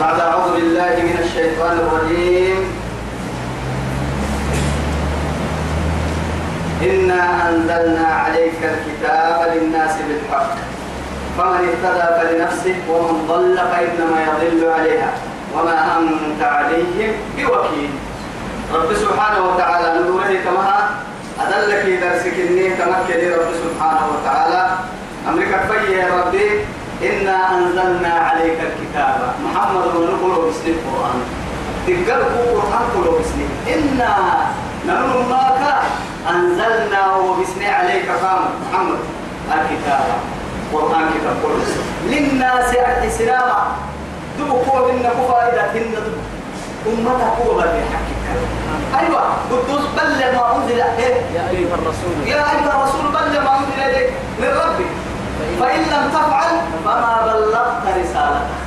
بعد 0.00 0.20
أعوذ 0.20 0.52
بالله 0.56 0.94
من 1.08 1.16
الشيطان 1.24 1.76
الرجيم. 1.84 2.58
إنا 6.82 7.22
أنزلنا 7.48 8.06
عليك 8.08 8.60
الكتاب 8.64 9.36
للناس 9.52 9.94
بالحق. 10.08 10.54
فمن 11.38 11.62
اهتدى 11.68 12.06
فلنفسه 12.16 12.76
ومن 12.88 13.16
ضل 13.28 13.56
فإنما 13.56 14.18
يضل 14.28 14.70
عليها. 14.72 15.12
وما 15.54 15.78
أنت 15.98 16.42
عليهم 16.42 17.12
بوكيل. 17.36 17.90
رب 18.74 18.90
سبحانه 18.94 19.40
وتعالى 19.48 19.88
نوره 20.08 20.32
كما 20.44 20.90
أدلك 21.40 21.84
درسك 22.00 22.36
إني 22.48 22.70
تمكن 22.80 23.20
رب 23.36 23.50
سبحانه 23.64 24.04
وتعالى. 24.12 24.62
أمريكا 25.28 25.58
في 25.68 25.92
يا 25.92 26.08
ربي. 26.08 26.48
إنا 27.02 27.36
أنزلنا 27.54 28.08
عليك 28.14 28.58
الكتاب. 28.60 29.34
محمد 29.44 29.86
ونقول 29.96 30.50
بسم 30.50 30.66
القرآن 30.66 31.20
تقرأ 31.86 32.26
القرآن 32.26 32.84
كله 32.94 33.18
بسم 33.20 33.38
إنا 33.74 34.16
نقول 34.86 35.24
ماك 35.30 35.62
أنزلنا 36.30 37.16
وبسم 37.16 37.60
عليك 37.62 38.04
فهم. 38.22 38.44
محمد 38.72 38.98
الكتاب. 39.48 40.04
قرآن 40.72 41.04
كتاب 41.14 41.36
كله 41.42 41.64
للناس 42.06 42.74
الإسلام 42.74 43.50
دبوا 44.38 44.58
قوة 44.68 44.90
إن 44.90 45.02
فائدة. 45.28 45.62
هن 45.74 45.94
أمتها 46.86 47.30
قوة 47.44 47.62
حكي 47.62 48.14
أيوة 49.00 49.20
قدوس 49.50 49.82
بل 49.96 50.36
ما 50.36 50.56
أنزل 50.56 50.80
إيه 50.80 51.14
يا 51.34 51.50
أيها 51.50 51.74
الرسول. 51.74 52.14
يا 52.26 52.36
أيها 52.36 52.72
الرسول 52.76 53.06
بل 53.12 53.40
ما 53.44 53.58
أنزل 53.58 53.80
إليك 53.82 54.10
من 54.40 54.48
ربك. 54.48 54.90
فإن 55.60 55.80
لم 55.80 56.10
تفعل 56.12 56.50
فما 56.84 57.22
بلغت 57.26 57.84
رسالته 57.98 58.60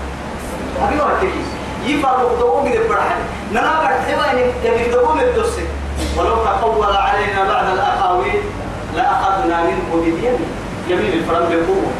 أبي 0.81 0.97
تجي 1.21 1.93
يفرق 1.93 2.39
دوم 2.39 2.65
من 2.65 2.71
البرحل 2.71 3.19
نلا 3.51 3.79
برحبا 3.79 4.31
إن 4.31 4.37
يبي 4.63 4.91
دوم 4.91 5.19
ولو 6.17 6.35
تقول 6.35 6.95
علينا 6.95 7.53
بعد 7.53 7.67
الأقاويل 7.73 8.41
لأخذنا 8.95 9.63
منه 9.63 9.89
باليمين 9.93 10.39
يمين 10.87 11.13
الفرن 11.13 11.45
بالقوة 11.49 11.91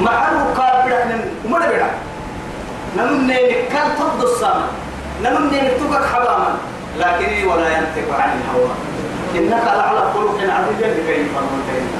مع 0.00 0.28
الركاب 0.28 0.86
بدحنا 0.86 1.18
وما 1.44 1.58
نبدأ 1.58 1.90
نمن 2.96 3.28
كان 3.72 3.88
تبدو 3.98 4.32
السماء 4.32 4.68
نمن 5.22 5.46
نكتبك 5.46 6.04
حباما. 6.14 6.56
لكن 6.98 7.46
ولا 7.48 7.68
ينطق 7.68 8.08
عن 8.18 8.40
الهوى. 8.40 8.70
إنك 9.34 9.64
لعلى 9.64 10.02
خلق 10.14 10.38
عظيم. 10.40 10.78
كيف 11.06 11.28
فرمتين 11.34 11.97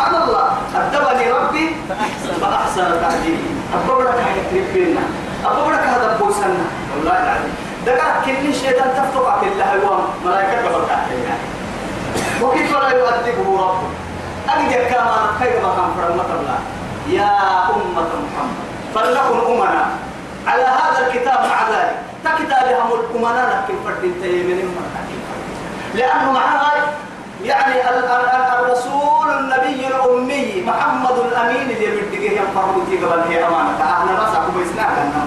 سبحان 0.00 0.22
الله 0.22 0.48
أدبني 0.76 1.30
ربي 1.30 1.76
فأحسن 1.88 2.32
فأحسن 2.40 3.00
تعديلي 3.00 3.50
أبورك 3.74 4.16
هاي 4.16 4.40
تربينا 4.50 5.00
أبورك 5.44 5.78
هذا 5.78 6.16
بوسنا 6.20 6.64
والله 6.96 7.12
العظيم 7.12 7.54
دقا 7.86 8.08
كل 8.24 8.54
شيطان 8.54 8.88
تفتق 8.96 9.40
في 9.40 9.46
الله 9.52 9.70
هو 9.84 10.00
ملائكة 10.24 10.56
بفرق 10.62 10.88
يعني 10.88 11.44
وكيف 12.42 12.72
لا 12.72 12.88
يؤدبه 12.88 13.48
ربه 13.60 13.88
أجد 14.48 14.88
كما 14.88 15.36
كيف 15.40 15.60
كان 15.60 15.90
فرمة 15.96 16.30
الله 16.40 16.58
يا 17.08 17.32
أمة 17.68 18.10
محمد 18.24 18.60
فلنكن 18.94 19.52
أمنا 19.52 19.86
على 20.46 20.62
هذا 20.62 21.06
الكتاب 21.06 21.40
مع 21.40 21.60
ذلك 21.70 21.96
تكتابها 22.24 22.88
الأمنا 22.88 23.42
لكن 23.52 23.74
فردين 23.84 24.14
تيمين 24.22 24.74
لأنه 25.94 26.32
معها 26.32 26.70
يعني 27.44 27.74
محمد 30.66 31.18
الأمين 31.18 31.70
اللي 31.70 31.84
يبدقه 31.84 32.32
ينفرد 32.40 32.84
في 32.90 32.96
قبل 33.04 33.20
هي 33.32 33.46
أمانة. 33.46 33.70
أهنا 33.80 34.12
مسا 34.12 34.38
كبسنا 34.46 34.82
كنا 34.82 35.22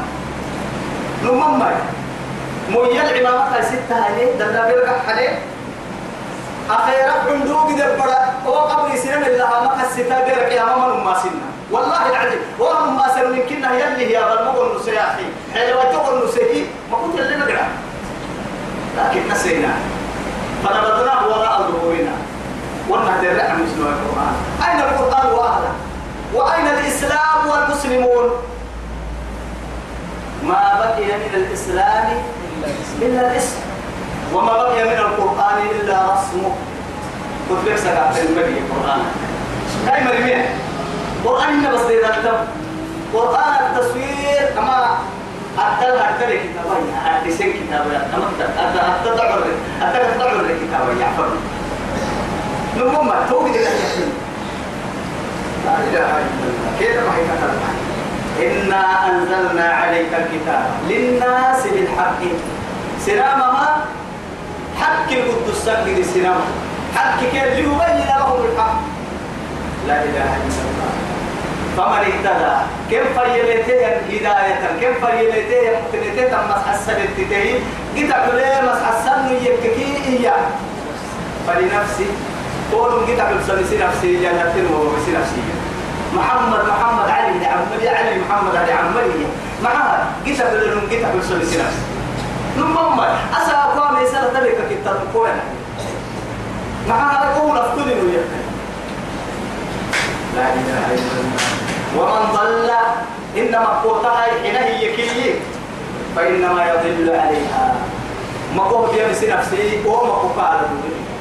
نمم 1.23 1.63
مو 2.71 2.83
يلعب 2.83 3.23
ما 3.23 3.61
ستة 3.61 3.95
هاي 3.95 4.33
دلنا 4.39 4.65
بيرجع 4.67 4.97
حليه 5.07 5.39
أخيرا 6.69 7.13
بندوق 7.27 7.71
دبرة 7.71 8.33
هو 8.47 8.53
قبل 8.53 8.97
سنة 8.97 9.27
الله 9.27 9.49
ما 9.63 9.83
كستا 9.83 10.25
بيرك 10.25 10.51
يا 10.51 10.63
ماما 10.63 11.03
ما 11.03 11.19
سنة. 11.19 11.43
والله 11.71 12.09
العظيم 12.09 12.39
وهم 12.59 12.95
ما 12.95 13.07
سنة. 13.15 13.27
من 13.27 13.41
كنا 13.49 13.71
يلي 13.79 14.17
هي 14.17 14.23
بالمقل 14.23 14.79
نسياحي 14.79 15.25
حلوة 15.53 15.83
تقول 15.83 16.27
نسيحي 16.27 16.65
ما 16.91 16.97
كنت 16.97 17.19
اللي 17.19 17.35
نقرأ. 17.37 17.67
لكن 18.97 19.33
نسينا. 19.33 19.73
فنبذناه 20.63 21.27
وراء 21.27 21.61
ظهورنا 21.71 22.15
ونهدر 22.89 23.33
مثل 23.33 23.79
القرآن. 23.79 24.35
أين 24.69 24.79
القرآن 24.79 25.27
وأهله 25.33 25.73
وأين 26.33 26.67
الإسلام 26.67 27.39
والمسلمون؟ 27.49 28.29
ما 30.43 30.63
بقي 30.79 31.05
من 31.05 31.33
الإسلام 31.33 32.07
إلا 32.07 32.67
اسم 32.67 33.01
إلا 33.01 33.31
الاسم. 33.31 33.55
وما 34.33 34.53
بقي 34.53 34.83
من 34.83 34.97
القرآن 34.97 35.57
إلا 35.71 35.97
رسمه. 36.13 36.55
قلت 37.49 37.67
لك 37.67 37.77
سقعت 37.77 38.17
المبي 38.17 38.57
القرآن. 38.59 39.01
هاي 39.87 40.03
مرمية 40.03 40.55
قرآن 41.25 41.73
بس 41.73 41.81
دي 41.81 41.99
ذاتم 42.01 42.37
قرآن 43.13 43.53
التصوير 43.69 44.57
أما 44.57 44.97
أتل 45.59 45.97
أتل 45.97 46.31
كتابية. 46.43 46.93
أتسين 47.05 47.53
كتابية. 47.53 47.97
أما 48.15 48.27
أتدعر 49.01 49.43
أتدعر 49.81 50.37
كتابية. 50.61 51.01
يعفر 51.01 51.29
نمم 52.77 53.11
توقي 53.29 53.51
لك 53.51 53.77
لا 55.65 55.75
إله 55.77 56.09
إلا 56.09 56.45
الله. 56.49 56.71
كيف 56.79 56.95
ما 57.07 57.13
هي 57.15 57.23
إنا 58.47 59.09
أنزلنا 59.09 59.67
عليك 59.69 60.11
الكتاب 60.13 60.65
للناس 60.89 61.67
بالحق. 61.67 62.21
سلامها 63.05 63.85
حق 64.81 65.09
القدس 65.11 65.57
سجد 65.65 66.05
سلامة 66.13 66.45
حق 66.95 67.19
كيف؟ 67.31 67.43
ليبين 67.43 67.99
لهم 68.09 68.39
الحق. 68.45 68.79
لا 69.87 70.03
إله 70.03 70.29
إلا 70.45 70.63
الله. 70.69 70.91
فمن 71.77 72.01
اهتدى 72.09 72.55
كم 72.91 73.05
فريلته 73.15 73.81
هداية 74.09 74.63
كم 74.81 74.93
فريلته 75.07 75.61
مقتنته 75.73 76.23
تم 76.31 76.43
مسحسن 76.49 76.97
التتهي 77.01 77.53
قد 77.97 78.11
أقول 78.11 78.41
مسحسن 78.69 79.35
يككي 79.45 79.89
إياه. 80.09 80.45
فلنفسي 81.47 82.07
قولوا 82.73 83.01
قد 83.07 83.19
أقول 83.19 83.43
سنسي 83.47 83.77
نفسي 83.77 84.21
جنة 84.23 84.55
ومسي 84.73 85.11
نفسي. 85.11 85.41
محمد 86.15 86.61
محمد 86.67 87.09
علي 87.09 87.39
لعملي 87.39 87.89
علي 87.89 88.19
محمد 88.19 88.55
علي 88.55 88.71
عملي 88.71 89.25
معها 89.63 90.07
قد 90.25 90.41
أقول 90.41 90.61
لهم 90.69 90.85
قد 90.91 91.03
أقول 91.03 91.23
سنسي 91.23 91.57
نفسي. 91.57 91.83
نمم 92.57 92.99
أسا 93.41 93.53
أقوام 93.53 94.03
يسأل 94.03 94.33
تلك 94.33 94.57
كتاب 94.69 94.99
كوين 95.13 95.39
معها 96.89 97.33
أقول 97.33 97.57
أفتني 97.57 97.93
ويكتب 97.93 98.43
لا 100.35 100.53
إله 100.53 100.85
إلا 100.93 101.17
ومن 101.97 102.23
ضل 102.33 102.69
إنما 103.37 103.65
قوتها 103.83 104.21
حين 104.43 104.55
هي 104.55 104.95
كلي 104.95 105.33
فإنما 106.15 106.65
يضل 106.65 107.09
عليها. 107.09 107.75
ما 108.55 108.63
قوم 108.63 108.91
بيمس 108.91 109.23
نفسه 109.23 109.81
وما 109.85 110.13
قوم 110.13 110.33
على 110.37 110.59
دونه 110.69 111.12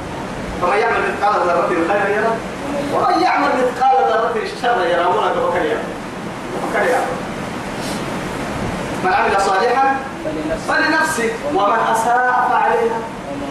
فمن 0.63 0.77
يعمل 0.77 1.01
مثقال 1.11 1.47
ذرة 1.47 1.67
خيرا 1.87 2.07
يرى 2.07 2.33
ومن 2.93 3.21
يعمل 3.23 3.47
مثقال 3.47 3.95
ذرة 4.11 4.35
شرا 4.61 4.83
يرى 4.85 5.05
ولا 5.05 5.33
توكل 5.33 5.65
يرى 5.65 5.79
من 9.03 9.13
عمل 9.13 9.41
صالحا 9.41 9.95
فلنفسه. 10.67 11.31
ومن 11.53 11.79
أساء 11.91 12.47
فعليها. 12.51 12.99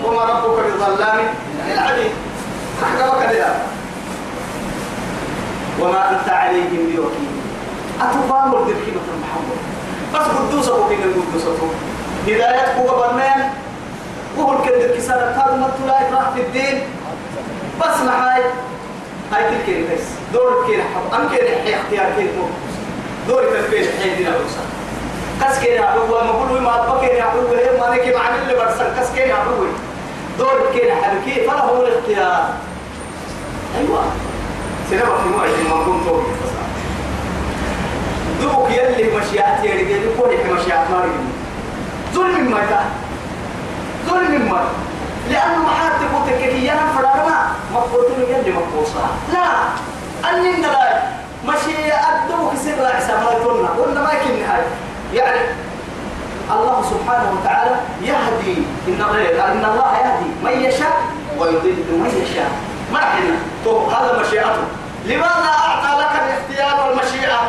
وما 0.04 0.22
ربك 0.22 0.64
بظلام 0.64 1.18
للعبيد. 1.68 2.10
حكمك 2.82 3.30
لله 3.30 3.54
وما 5.80 6.10
أنت 6.10 6.28
عليهم 6.28 6.86
بوكيل. 6.96 7.32
أتفهم 8.00 8.54
الدركيبة 8.54 9.00
محمد. 9.22 9.58
بس 10.14 10.26
قدوسة 10.38 10.80
وكين 10.80 11.02
القدوسة 11.02 11.52
هداية 12.26 12.78
هو 12.78 12.98
برمان 12.98 13.50
وهو 14.36 14.62
كسارة 14.96 15.30
هذا 15.30 15.56
ما 15.56 15.70
تلا 15.78 16.08
إكراه 16.08 16.34
في 16.34 16.40
الدين. 16.40 16.82
بس 17.80 18.00
معاي 18.06 18.42
هاي 19.32 19.44
تلك 19.44 19.68
الكيس 19.68 20.06
دور 20.32 20.66
كين 20.66 20.80
حب. 20.80 21.20
أم 21.20 21.28
كين 21.28 21.74
اختيار 21.74 22.06
كين 22.16 22.28
مو. 22.38 22.46
دور 23.28 23.44
كين 23.70 23.86
حي 24.02 24.14
دينا 24.16 24.30
بوسا 24.30 24.60
كس 25.40 25.58
كين 25.58 25.82
عدو 25.82 26.06
ما 26.06 26.32
بقول 26.32 26.62
ما 26.62 26.74
أبقى 26.84 27.08
كين 27.08 27.22
عدو 27.22 27.40
هي 27.54 27.80
ما 27.80 27.96
نكي 27.96 28.14
معني 28.14 28.42
اللي 28.42 28.54
برسل. 28.54 29.00
كس 29.00 29.10
كين 29.14 29.30
عدو 29.32 29.66
دور 30.38 30.70
كين 30.74 30.90
حبكي 31.02 31.46
فله 31.46 31.80
الاختيار. 31.80 32.48
أيوة. 33.78 34.02
سنبقى 34.90 35.22
في 35.22 35.28
موعد 35.28 35.50
المنظوم 35.50 36.04
توقي 36.04 36.32
دوك 38.42 38.70
يلي 38.70 39.16
مشيات 39.16 39.64
يرجع 39.64 39.96
يقول 39.96 40.30
لك 40.34 40.46
مشيات 40.46 40.90
ما 40.90 40.98
رجع 40.98 41.12
ظلم 42.14 42.50
ما 42.50 42.84
ظلم 44.08 44.50
ما 44.50 44.60
لأنه 45.30 45.62
محاتك 45.62 46.08
وتككيانا 46.14 46.80
فرارما 47.74 47.80
مقبوطين 47.80 48.36
يلي 48.36 48.50
مقبوصا 48.52 49.08
لا 49.32 49.48
أني 50.30 50.62
لا 50.62 51.02
مشي 51.48 51.92
أدوك 51.92 52.52
سر 52.64 52.86
عسى 52.96 53.12
ما 53.12 53.32
يطولنا 53.32 53.68
قلنا 53.68 54.00
ما 54.00 54.12
يمكن 54.12 54.44
هاي 54.44 54.62
يعني 55.14 55.40
سبحانه 56.82 57.38
وتعالى 57.40 57.74
يهدي 58.02 58.62
إن 58.88 59.02
إن 59.52 59.64
الله 59.64 59.98
يهدي 59.98 60.30
من 60.44 60.64
يشاء 60.64 60.96
ويضل 61.38 61.76
من 61.90 62.22
يشاء. 62.22 62.50
ما 62.92 62.98
حنا 62.98 63.36
هذا 63.92 64.20
مشيئته. 64.20 64.64
لماذا 65.06 65.50
أعطى 65.66 66.00
لك 66.02 66.10
الاختيار 66.22 66.88
والمشيئة؟ 66.88 67.40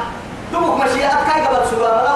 تبوك 0.54 0.84
مشيئة. 0.84 1.10
كاي 1.30 1.46
قبل 1.46 1.70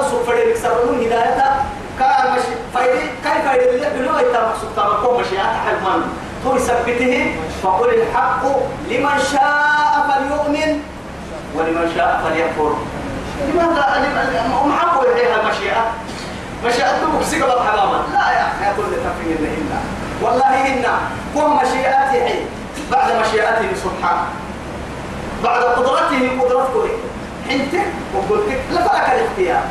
سوف 0.10 0.28
فريق 0.28 0.56
سبحانه 0.56 1.06
هدايتها 1.06 1.66
كان 2.00 2.32
مشي 2.32 2.54
فايدي 2.74 3.06
كاي 3.24 3.42
فايدي 3.42 3.70
اللي 3.70 3.90
بلو 4.00 4.18
يتا 4.18 4.48
مقصود 4.48 4.70
تمكو 4.76 5.18
مشيئة 5.20 5.44
حلمان 5.66 6.02
تو 6.44 6.56
يثبته 6.56 7.36
فقل 7.64 7.90
الحق 7.90 8.44
لمن 8.90 9.18
شاء 9.32 9.94
فليؤمن 10.08 10.80
ولمن 11.56 11.92
شاء 11.96 12.22
فليكفر. 12.24 12.74
لماذا 13.48 14.46
هم 14.64 14.72
حقوا 14.72 15.04
إليها 15.04 15.42
المشيئة؟ 15.42 15.84
مشيئة 16.66 16.92
تبوك 17.02 17.24
سيقبل 17.24 17.60
حلاما. 17.68 17.98
لا 18.14 18.32
يا 18.32 18.44
أخي 18.48 18.66
أقول 18.72 18.86
لك 18.92 19.06
في 19.20 19.32
إلا 19.34 19.80
والله 20.22 20.74
إنا 20.74 20.94
كم 21.36 21.58
مشيئته 21.58 22.46
بعد 22.92 23.12
مشيئته 23.22 23.70
سبحانه. 23.84 24.26
بعد 25.44 25.62
قدرته 25.64 26.42
قدرته 26.42 26.90
انت 27.52 27.74
وقلت 28.16 28.50
لفلك 28.72 29.08
الاختيار. 29.16 29.64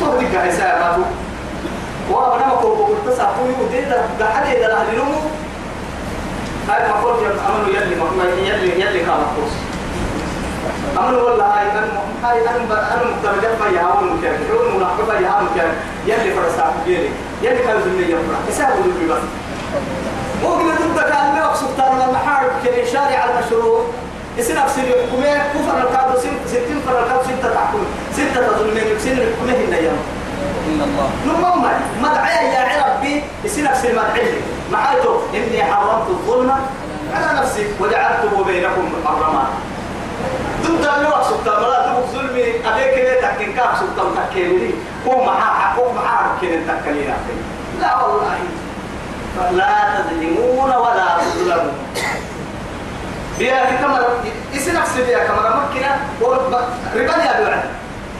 تهدك 0.00 0.34
حساباته 0.48 1.04
وابنا 2.10 2.46
ما 2.46 2.54
كو 2.54 2.84
قلت 2.84 3.16
ساقو 3.16 3.46
يودي 3.46 3.80
ده 3.80 4.02
ده 4.18 4.30
حد 4.30 4.46
ده 4.56 4.80
أهل 4.80 4.96
لومو 4.96 5.20
هاي 6.68 6.88
ما 6.88 6.94
قلت 6.94 7.22
يا 7.22 7.30
أمنو 7.48 7.68
يلي 7.68 7.94
ما 7.96 8.24
يلي 8.48 8.80
يلي 8.80 9.00
كان 9.00 9.22
قوس 9.36 9.52
أمنو 10.98 11.24
والله 11.24 11.44
هاي 11.44 11.70
أنا 11.72 11.88
هاي 12.24 12.40
أنا 12.40 12.94
أنا 12.94 13.02
مترجم 13.16 13.54
ما 13.60 13.66
يهاون 13.76 14.20
كان. 14.22 14.36
يقول 14.50 14.74
منافق 14.74 15.14
يهاون 15.20 15.48
كان. 15.56 15.72
يلي 16.06 16.34
فرسا 16.34 16.72
بيلي 16.86 17.08
يلي 17.42 17.58
كان 17.58 17.80
زمي 17.84 18.02
يفرح 18.02 18.38
حسابه 18.48 18.74
دول 18.74 19.08
بس 19.10 19.22
قلت 20.44 20.80
انت 20.80 21.00
كان 21.00 21.32
ما 21.34 21.44
اقصد 21.44 21.76
ترى 21.76 22.04
المحارب 22.08 22.50
كان 22.64 22.86
شارع 22.92 23.24
المشروع. 23.24 23.84
يصير 24.38 24.58
أفسر 24.64 24.82
يحكمه 24.82 25.38
كفر 25.54 25.78
الكاد 25.78 26.18
ستين 26.46 26.80
فر 26.86 27.02
الكاد 27.02 27.22
ستة 27.22 27.54
تحكم 27.54 27.78
ستة 28.12 28.48
تظلمين 28.48 28.86
يكسر 28.86 29.08
يحكمه 29.10 29.64
النيام 29.64 29.96
إن 30.68 30.80
الله. 30.82 31.10
نمم 31.26 31.64
مدعي 32.02 32.46
يا 32.54 32.84
ربي 32.86 33.22
يصير 33.44 33.66
أفسر 33.72 33.88
مدعي 33.92 34.28
إني 35.38 35.64
حرمت 35.64 36.08
الظلم 36.08 36.50
على 37.14 37.40
نفسي 37.40 37.66
وجعلته 37.80 38.44
بينكم 38.44 38.92
محرما. 39.04 39.44
ضد 40.62 40.86
اللوح 40.96 41.22
سلطان 41.22 41.64
ولا 41.64 41.86
تبقى 41.86 42.02
ظلمي. 42.12 42.44
أبيك 42.66 42.94
ليه 42.94 43.20
تكين 43.20 43.52
كاب 43.52 43.70
سلطان 43.80 44.08
تكيني 44.30 44.70
هو 45.06 45.24
معاه 45.24 45.54
حقوق 45.60 45.94
معاه 45.94 46.26
كين 46.40 46.66
تكلينا 46.68 47.16
لا 47.80 48.02
والله. 48.02 48.38
فلا 49.36 49.74
تظلمون 49.98 50.70
ولا 50.70 51.06
تظلمون 51.20 51.78
بيا 53.38 53.64
كمر 53.82 54.02
إسي 54.56 54.72
نفس 54.72 54.96
بيا 54.96 55.18
كمر 55.18 55.46
مكنا 55.56 55.96
ربا 56.96 57.16
يا 57.22 57.40
دوعد 57.40 57.62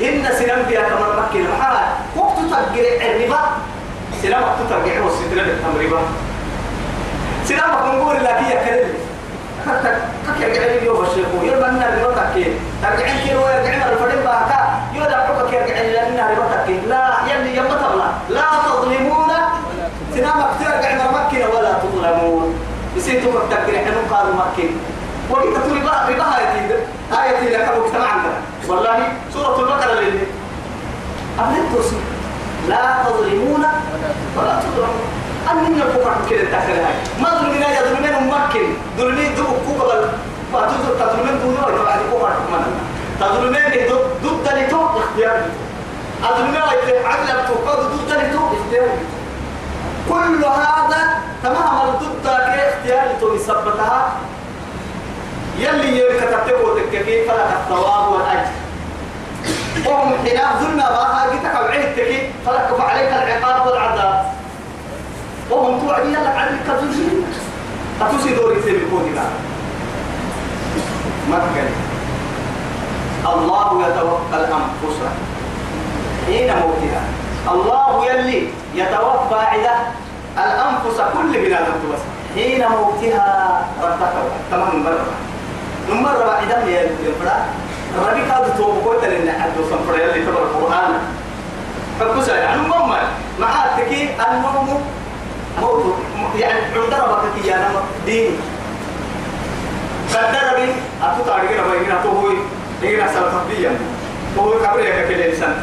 إن 0.00 0.24
سنم 0.38 0.62
بيا 0.68 0.80
كمر 0.80 1.22
مكنا 1.22 1.48
محال 1.58 1.76
وقت 2.16 2.38
تقرع 2.50 3.00
الربا 3.02 3.40
سنم 4.22 4.42
وقت 4.42 4.58
تقرع 4.70 5.04
وستنا 5.06 5.42
بالتم 5.42 5.98
ربا 7.48 7.60
سنم 7.60 7.92
بنقول 7.92 8.16
لك 8.16 8.40
يا 8.50 8.64
كريم 8.64 8.94
كك 10.26 10.40
يرجع 10.40 10.62
لي 10.66 10.86
يوم 10.86 11.04
الشيخ؟ 11.04 11.26
يرمى 11.42 11.68
لنا 11.68 11.86
تكين 12.10 12.52
ترجع 12.82 13.06
كيلو 13.24 13.40
يرجع 13.40 13.88
الفريق 13.92 14.24
باكا 14.24 14.60
يودا 14.94 15.16
حقك 15.16 15.52
يرجع 15.52 15.82
لنا 16.12 16.24
تكين 16.56 16.82
لا 16.88 17.14
يلي 17.30 17.56
يما 17.56 17.74
تبلا 17.82 18.08
لا 18.28 18.44
تظلمون. 18.64 19.32
سنم 20.14 20.46
ترجع 20.60 20.90
مكنا 21.16 21.46
ولا 21.46 21.72
تظلمون. 21.82 22.54
يسيتوا 22.96 23.40
تقرع 23.50 23.78
حنو 23.84 24.14
قالوا 24.16 24.34
مكنا 24.34 24.70
وقت 25.30 25.44
تقول 25.44 25.82
ربا 25.82 25.92
ربا 26.08 26.24
آية 26.38 26.70
آية 27.12 27.56
لك 27.56 27.68
مجتمع 27.78 28.06
عندنا. 28.06 28.40
والله 28.68 28.98
سورة 29.32 29.60
البقرة 29.60 29.92
اللي 29.92 30.26
أبنت 31.38 31.74
توصي 31.74 31.96
لا 32.68 32.82
تظلمون 33.04 33.64
ولا 34.36 34.60
تظلمون. 34.60 35.08
أن 35.50 35.82
الكفر 35.82 36.14
كده 36.30 36.58
هاي 36.58 36.94
ما 37.20 37.28
ظلمنا 37.38 37.68
يا 37.68 37.82
ظلمين 37.82 38.12
ممكن 38.12 38.66
ظلمين 38.98 39.34
دو 39.34 39.44
تظلم 40.66 40.98
تظلمين 41.00 41.40
دو 41.42 41.50
دو 41.50 41.84
بعد 41.84 42.00
كفر 42.10 42.32
كمان 42.48 42.64
تظلمين 43.20 43.88
دو 43.88 43.98
ضد 44.22 44.48
لتو 44.56 44.86
اختيار 44.98 45.40
أظلمين 46.24 46.62
عدل 47.04 47.46
تقاد 47.48 47.78
ضد 47.78 48.10
لتو 48.12 48.38
اختيار 48.56 48.88
كل 50.08 50.44
هذا 50.44 51.00
تماما 51.42 51.98
ضد 52.00 52.26
اختيار 52.26 53.16
لتو 53.16 53.34
يثبتها 53.34 54.12
يلي 55.58 56.02
كتبته 56.20 56.62
وتكفي 56.64 57.24
فلك 57.24 57.50
الثواب 57.60 58.12
والأجر 58.12 58.50
وهم 59.86 60.12
حين 60.24 60.40
ظلم 60.60 60.76
بها 60.76 61.26
جتك 61.32 61.54
وعيد 61.54 61.96
تكي 61.96 62.30
فلك 62.46 62.68
فعليك 62.78 63.08
العقاب 63.08 63.66
والعذاب 63.66 64.24
وهم 65.50 65.80
توعدي 65.80 66.10
لك 66.12 66.26
عن 66.26 66.58
كذلك 66.66 67.24
أتوسي 68.00 68.34
دوري 68.34 68.62
سيب 68.62 68.74
الكون 68.74 69.14
مكة 71.30 71.68
الله 73.32 73.86
يتوفى 73.86 74.34
الأنفس 74.34 74.96
حين 76.26 76.48
موتها. 76.56 77.02
الله 77.52 78.06
يلي 78.06 78.48
يتوفى 78.74 79.34
عدا 79.34 79.74
الأنفس 80.38 81.00
كل 81.14 81.32
بنادم 81.32 81.72
بس 81.92 82.02
حين 82.34 82.62
موتها 82.68 83.66
ربك 83.82 84.14
تمام 84.50 84.82
مرة. 84.84 85.06
نمر 85.90 86.26
بعيدا 86.26 86.64
هي 86.64 86.84
الفرا 86.84 87.36
الربي 87.98 88.20
كاد 88.20 88.56
توب 88.56 88.74
قلت 88.86 89.04
لنا 89.04 89.32
حد 89.32 89.50
وصفر 89.60 89.94
يلي 89.98 90.26
تبر 90.26 90.42
القرآن. 90.42 90.92
فكوسا 92.00 92.36
يعني 92.36 92.60
مم 92.62 92.92
مع 93.40 93.64
التكي 93.64 94.08
النوم 94.30 94.82
موت. 95.60 95.84
يعني 96.38 96.60
عند 96.60 96.94
ربك 96.94 97.44
يا 97.44 97.56
نم 97.56 97.80
دين 98.06 98.30
قدر 100.14 100.56
بي 100.56 100.72
أتو 101.02 101.22
تارجع 101.26 101.62
ربا 101.64 101.74
يجينا 101.76 102.02
تو 102.02 102.08
هو 102.08 102.28
يجينا 102.82 103.06
سالفة 103.06 103.40
بيا 103.48 103.70
تو 104.36 104.40
هو 104.40 104.52
كبر 104.52 104.80
يا 104.80 105.08
كده 105.08 105.30
إنسان 105.30 105.54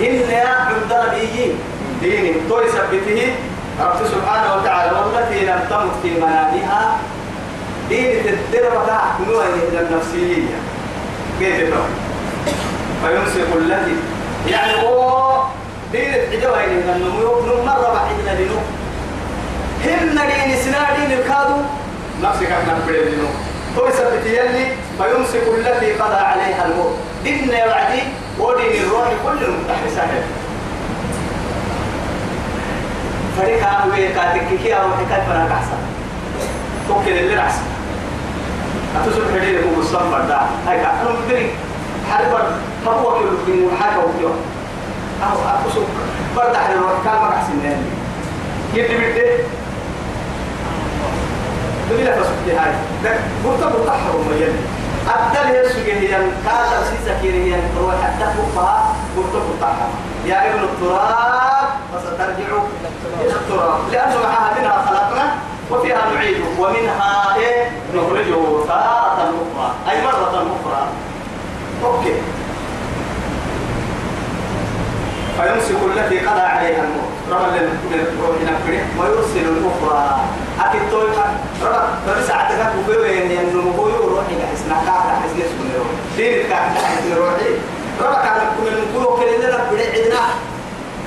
إن 0.00 0.30
يا 0.30 0.48
عند 0.48 0.92
ربي 0.92 1.54
دين 2.00 2.48
تو 2.48 2.60
يثبته 2.60 3.34
رب 3.80 4.06
سبحانه 4.06 4.54
وتعالى. 4.56 4.92
والتي 4.92 5.46
لم 5.46 5.60
تمت 5.70 5.92
في 6.02 6.10
منامها. 6.20 6.98
دين 7.88 8.22
بتاع 8.52 9.02
نوع 9.28 9.44
النفسية. 9.80 10.56
كيف 11.38 11.56
تقول 11.70 11.90
فيمسك 13.02 13.48
التي 13.56 13.96
يعني 14.50 14.72
هو 14.82 15.42
دين 15.92 16.14
الحجوة 16.14 16.64
إن 16.64 16.88
النمو. 16.96 17.62
مرة 17.66 17.88
بعيدنا 17.94 18.42
لنو. 18.42 18.58
هم 19.84 20.18
دين 20.28 20.56
سنا 20.64 20.96
دين 20.96 21.18
الكادو. 21.18 21.56
نفسك 22.22 22.48
نقول 22.68 22.94
لنو 22.94 23.26
هو 23.78 23.88
يثبت 23.88 24.26
يلي 24.26 24.66
فيمسك 24.98 25.42
التي 25.58 25.92
قضى 25.92 26.14
عليها 26.14 26.66
الموت. 26.66 26.96
دين 27.24 27.48
يوعدي 27.48 28.02
ودين 28.38 28.82
الروح 28.82 29.08
كل 29.24 29.44
المتحدثات 29.44 30.08
فريق 33.38 33.66
عام 33.66 33.90
ويكاتك 33.90 34.48
كي 34.62 34.74
أو 34.74 34.80
حكاية 34.82 35.22
فنا 35.26 35.48
كحسن 35.48 35.78
توكل 36.88 37.10
اللي 37.18 37.34
رأسك 37.34 37.62
أتصل 38.96 39.22
حديد 39.40 39.56
أبو 39.58 39.80
مصطفى 39.80 40.10
فردا 40.10 40.40
هاي 40.66 40.80
كا 40.80 40.90
أنا 40.90 41.10
مدري. 41.26 41.50
حرب 42.10 42.32
هو 42.86 43.18
كل 43.18 43.52
من 43.52 43.76
حاجة 43.80 43.98
وكيو 43.98 44.28
أو 45.22 45.36
أتصل 45.54 45.84
فردا 46.36 46.58
حرب 46.58 47.04
كان 47.04 47.14
ما 47.14 47.28
أحسن 47.36 47.64
يعني 47.64 47.82
يدي 48.74 48.96
بدي 48.96 49.30
لك 51.90 52.14
سبتي 52.24 52.56
هاي 52.58 52.72
ده 53.04 53.10
برتا 53.44 53.66
برتا 53.66 53.92
حرب 53.92 54.20
ما 54.30 54.36
يلي. 54.36 54.60
أبدل 55.08 55.46
هي 55.54 55.68
سجيه 55.68 55.94
هي 55.94 56.18
سيسا 56.90 57.20
كيري 57.22 57.56
روح 57.80 57.94
حتى 58.02 58.26
فوقها 58.36 58.94
برتا 59.16 59.38
برتا 59.46 59.66
حرب 59.66 59.94
يا 60.26 60.50
ابن 60.50 60.64
التراب 60.64 61.68
فسترجع 61.94 62.48
إلى 63.20 63.32
التراب. 63.32 63.78
لأنه 63.92 64.16
معها 64.22 64.58
منها 64.58 64.84
خلقنا 64.86 65.34
وفيها 65.70 66.14
نعيده 66.14 66.44
ومنها 66.58 67.36
إيه؟ 67.36 67.70
نخرجه 67.94 68.66
تارة 68.68 69.32
أخرى. 69.32 69.74
أي 69.90 70.02
مرة 70.04 70.28
أخرى. 70.30 70.86
أوكي. 71.84 72.14
فيمسك 75.36 75.80
التي 75.96 76.18
قضى 76.26 76.40
عليها 76.40 76.84
الموت. 76.84 77.12
رمى 77.30 77.58
للروح 77.90 78.36
نفره 78.48 78.82
ويرسل 78.98 79.46
الأخرى 79.48 80.20
أكيد 80.60 80.82
تويقا 80.90 81.26
رمى. 81.62 81.88
بس 82.08 82.30
عتكك 82.30 82.72
بوين 82.86 83.30
ينمو 83.30 83.70
بوي 83.70 83.92
روحي. 83.92 84.34
لحسنا 84.40 84.76
كاكا 84.86 85.14
حسن 85.22 85.38
اسم 85.46 85.58
الروح 85.70 85.86
دين 86.16 86.42
كاكا 86.48 86.80
حسن 86.86 87.14
روحي 87.16 87.50
رمى 88.00 88.18
كان 88.24 88.38
من 88.58 88.68
المكويو 88.72 89.16
كلنا 89.16 89.58
بدي 89.72 89.84
عدنا 89.94 90.22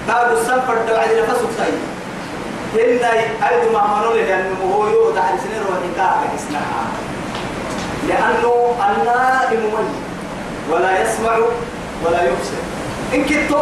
قالوا 0.10 0.40
السنفر 0.42 0.78
دوعي 0.88 1.22
لفسك 1.22 1.52
سيد 1.58 1.80
هنا 2.76 3.12
أيضا 3.50 3.72
ما 3.74 3.82
منول 3.98 4.18
لأنه 4.18 4.56
هو 4.74 4.88
يوضع 4.88 5.22
سنين 5.22 5.62
روحي. 5.68 5.90
كاكا 5.96 6.28
اسمها 6.36 6.84
لأنه 8.08 8.76
النائم 8.90 9.74
ولا 10.72 11.02
يسمع 11.02 11.38
ولا 12.06 12.24
يبصر. 12.24 12.62
إن 13.14 13.24
كنتو 13.24 13.62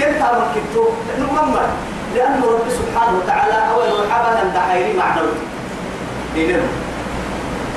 كنت 0.00 0.22
أمر 0.22 0.46
لأنه 1.08 1.32
مما 1.32 1.66
لأنه 2.14 2.46
رب 2.46 2.66
سبحانه 2.70 3.18
وتعالى 3.18 3.54
أول 3.70 3.88
وحابا 4.00 4.42
أن 4.42 4.52
دحيري 4.54 4.92
معنوي 4.96 5.32
دينه 6.34 6.62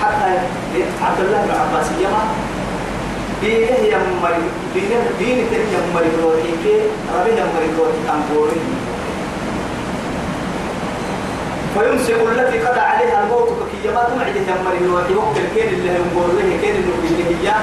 حتى 0.03 0.39
عبد 1.03 1.19
الله 1.19 1.41
بن 1.45 1.51
عباس 1.51 1.87
يما 1.99 2.23
دينه 3.41 3.77
يمري 3.77 4.43
دينه 4.73 5.03
دينه 5.19 5.51
يمري 5.73 6.11
روحي 6.23 6.51
كي 6.63 6.75
ربي 7.15 7.31
يمري 7.31 7.69
روحي 7.79 7.99
أنبوري 8.13 8.61
فيمسك 11.73 12.13
التي 12.13 12.59
قضى 12.59 12.79
عليها 12.79 13.23
الموت 13.23 13.49
كي 13.83 13.89
ما 13.91 14.03
تمعد 14.03 14.33
تمر 14.47 14.73
الوحي 14.81 15.13
وقت 15.13 15.37
الكين 15.37 15.67
اللي 15.73 15.89
ينقول 15.89 16.29
له 16.35 16.57
كين 16.61 16.75
اللي 16.75 17.47
هي 17.47 17.53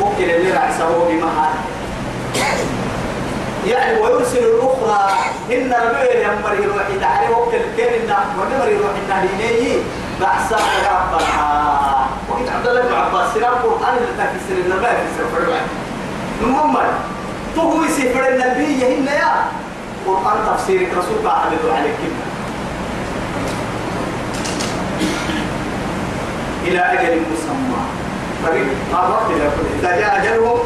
وقت 0.00 0.20
اللي 0.20 0.52
رعسه 0.52 1.08
بمحال 1.08 1.54
يعني 3.66 4.00
ويرسل 4.00 4.38
الأخرى 4.38 5.10
إن 5.52 5.72
ربي 5.72 6.22
يمر 6.24 6.52
الوحي 6.52 6.98
تعالى 7.00 7.34
وقت 7.34 7.54
الكين 7.54 7.94
اللي 8.02 8.16
ونمر 8.38 8.68
الوحي 8.68 9.00
النهيني 9.06 9.78
بحسا 10.20 10.56
ربنا 10.56 12.06
وقت 12.30 12.48
عبد 12.54 12.66
الله 12.66 12.80
بن 12.82 12.94
عباس 12.94 13.32
سيرا 13.34 13.48
القرآن 13.48 13.96
اللي 13.96 14.12
تفسر 14.18 14.54
النبي 14.64 14.86
في 14.86 15.12
سفر 15.18 15.42
الوحي 15.42 15.66
المهم 16.42 16.76
تهوي 17.56 17.88
سفر 17.88 18.28
النبي 18.28 18.84
هن 18.86 19.06
يا. 19.06 19.34
قرآن 20.06 20.36
تفسير 20.46 20.88
رسول 20.98 21.16
الله 21.18 21.32
عليه 21.32 21.56
وسلم. 21.56 22.20
إلى 26.66 26.80
أجل 26.80 27.20
مسمى. 27.32 27.99
طريق 28.46 28.66
قربت 28.92 29.30
إلى 29.30 29.46
كل 29.56 29.66
إذا 29.78 29.96
جاء 30.00 30.16
أجلهم 30.22 30.58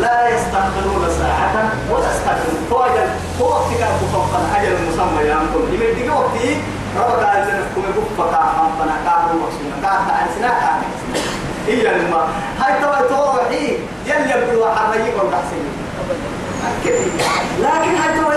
لا 0.00 0.28
يستأخرون 0.34 1.04
ساعة 1.18 1.72
ولا 1.90 2.08
يستأخرون 2.14 2.58
هو 2.72 2.84
أجل 2.84 3.08
هو 3.40 3.46
وقت 3.48 3.68
كان 3.78 3.92
فوق 4.12 4.30
أجل 4.56 4.72
مسمى 4.88 5.22
يا 5.28 5.34
أنكم. 5.34 5.62
يمد 5.74 5.94
دي 5.96 6.10
وقتي 6.10 6.56
ربك 6.98 7.24
قال 7.24 7.42
لنا 7.48 7.62
كم 7.74 7.82
يبقى 7.82 8.44
فنا 8.78 8.96
كام 9.04 9.22
مقصود 9.40 9.72
كام 9.82 10.04
عن 10.16 10.26
سنة 10.38 10.48
كام 10.48 10.80
هي 11.66 11.82
لما. 11.98 12.28
هاي 12.60 12.72
توا 12.82 13.08
توحي 13.08 13.66
يلي 14.06 14.30
يبدو 14.30 14.64
حريق 14.66 15.24
ولا 15.24 15.36
حسين 15.36 15.64
لكن 17.60 17.94
هاي 17.96 18.18
توا 18.20 18.34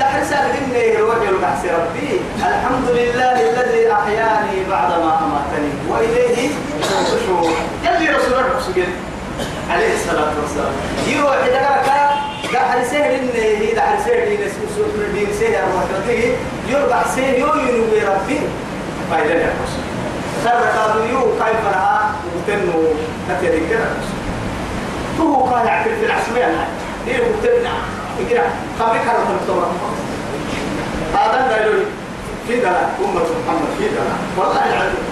دحر 0.00 0.24
سألك 0.30 0.54
إني 0.62 0.96
روحي 0.96 1.28
البحث 1.28 1.64
ربي 1.64 2.20
الحمد 2.38 2.88
لله 2.90 3.32
الذي 3.50 3.92
أحياني 3.92 4.64
بعدما 4.70 5.18
أماتني 5.24 5.70
وإليه 5.88 6.48
النشور 6.74 7.50
يلي 7.84 8.16
رسول 8.16 8.32
الله 8.32 8.86
عليه 9.70 9.94
الصلاة 9.94 10.32
والسلام. 10.42 10.72
يروح 11.06 11.34
إذا 11.34 11.82
كان 11.86 12.10
دحر 12.52 12.84
سهل 12.84 13.10
إنه 13.10 13.32
هي 13.34 13.74
دحر 13.74 13.96
سهل 14.04 14.28
دين 14.28 14.48
سوسو 14.48 14.82
دين 15.14 15.28
سهل 15.40 15.54
الرحمته 15.54 16.36
يربح 16.68 17.06
سهل 17.16 17.34
يو 17.34 17.54
ينوي 17.54 18.00
ربي. 18.04 18.40
فإذا 19.10 19.34
يا 19.34 19.52
رسول 19.62 19.84
سر 20.44 20.50
قالوا 20.50 21.04
يو 21.04 21.20
كيف 21.20 21.62
رأى؟ 21.74 22.00
وتنو 22.36 22.82
كتير 23.28 23.60
كده 23.70 23.86
هو 25.20 25.50
كان 25.50 25.66
يعكر 25.66 25.90
في 26.00 26.06
العسمية 26.06 26.66
دي 27.06 27.12
وتبنى 27.12 27.74
كده 28.30 28.42
خبيك 28.80 29.08
على 29.08 29.18
الدكتور 29.18 29.66
هذا 31.14 31.54
قالوا 31.54 31.84
في 32.48 32.56
دلال 32.56 32.88
أمة 33.04 33.20
محمد 33.20 33.70
في 33.78 33.84
دلال 33.88 34.16
والله 34.36 34.64
العظيم. 34.66 35.04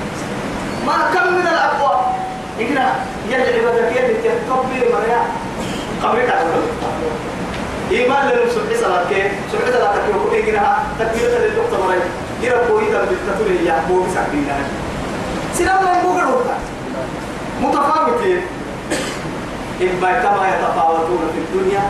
ما 0.86 0.92
كم 1.14 1.32
من 1.32 1.46
الأقوى 1.46 2.00
إقرأ 2.60 2.86
يلي 3.28 3.60
عبادك 3.60 3.96
يلي 3.96 4.14
تطبي 4.48 4.78
مريا. 4.92 5.22
خبيك 6.02 6.30
على 6.30 6.50
إيمان 7.90 8.28
لهم 8.28 8.48
سبحي 8.54 8.76
صلاة 8.82 9.04
كي 9.10 9.22
سبحي 9.52 9.72
صلاة 9.72 9.92
كي 9.92 10.10
وكو 10.12 10.28
إقرأ 10.36 10.78
تكبيرة 10.98 11.38
للدكتور 11.38 11.80
مريا. 11.86 12.68
بوي 12.68 12.84
دم 12.90 13.04
بالتطور 13.10 13.48
هي 13.48 13.72
بوي 13.88 14.04
سكبينا 14.14 14.56
سلام 15.54 15.78
الله 15.78 15.98
يبوغر 15.98 16.26
وقتا 16.34 16.56
متفاوتين. 17.62 18.42
إما 19.82 20.10
كما 20.22 20.48
يتفاوتون 20.48 21.22
في 21.34 21.38
الدنيا 21.38 21.82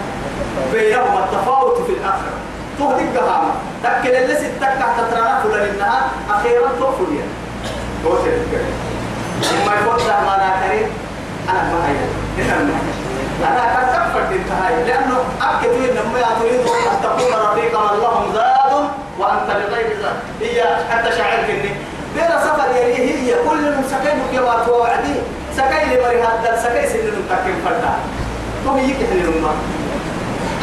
بينهما 0.73 1.25
التفاوت 1.25 1.77
في 1.87 1.93
الآخرة. 1.93 2.39
تهدك 2.79 3.17
قهامة. 3.17 3.53
تكل 3.85 4.15
اللي 4.17 4.35
ستك 4.35 4.73
تحت 4.81 4.97
ترانا 5.11 5.41
فلان 5.43 5.69
إنها 5.75 6.11
أخيرا 6.31 6.69
تغفل 6.81 7.11
يعني 7.19 7.35
توتر 8.05 8.33
إما 9.63 9.75
يفوت 9.75 10.07
ما 10.07 10.35
أنا 10.35 10.51
كريم 10.63 10.89
أنا 11.49 11.63
ما 11.63 11.89
هي 11.89 11.97
هنا 12.39 12.55
أنا 13.49 13.63
قد 13.77 13.87
تكفر 13.93 14.23
انتهاي 14.37 14.85
لأنه 14.85 15.19
أكد 15.43 15.71
إنما 15.71 16.21
تريد 16.41 16.61
أن 16.61 16.97
تكون 17.03 17.33
رفيقا 17.33 17.95
اللهم 17.95 18.33
زاد 18.35 18.73
وأنت 19.19 19.49
لغير 19.51 19.97
زاد 20.03 20.17
هي 20.41 20.63
حتى 20.91 21.17
شاعر 21.17 21.39
كني. 21.47 21.73
بين 22.15 22.31
سفر 22.45 22.77
يلي 22.77 23.13
هي 23.19 23.35
كل 23.49 23.63
من 23.77 23.85
سكين 23.91 24.19
كما 24.33 24.65
توعدي 24.67 25.15
سكين 25.57 25.89
لمري 25.91 26.23
هذا 26.23 26.63
سكين 26.63 26.89
سنين 26.89 27.25
تكين 27.31 27.57
فردا. 27.65 27.93
تو 28.65 28.71
هي 28.73 28.93
كحل 28.93 29.19
الأمة 29.19 29.53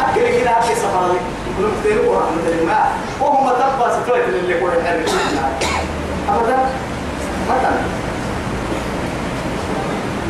أكل 0.00 0.40
كده 0.40 0.50
أكل 0.50 0.76
سفر. 0.76 1.12
لي 1.12 1.18
كلهم 1.58 1.72
كتير 1.80 1.98
ورحمة 2.08 2.46
الله 2.60 2.84
وهم 3.20 3.48
تبى 3.50 3.86
ستوي 4.02 4.24
اللي 4.24 4.52
يقول 4.52 4.70
الحرب 4.70 5.00
أبدا؟ 6.28 6.58
مثلا 7.50 7.80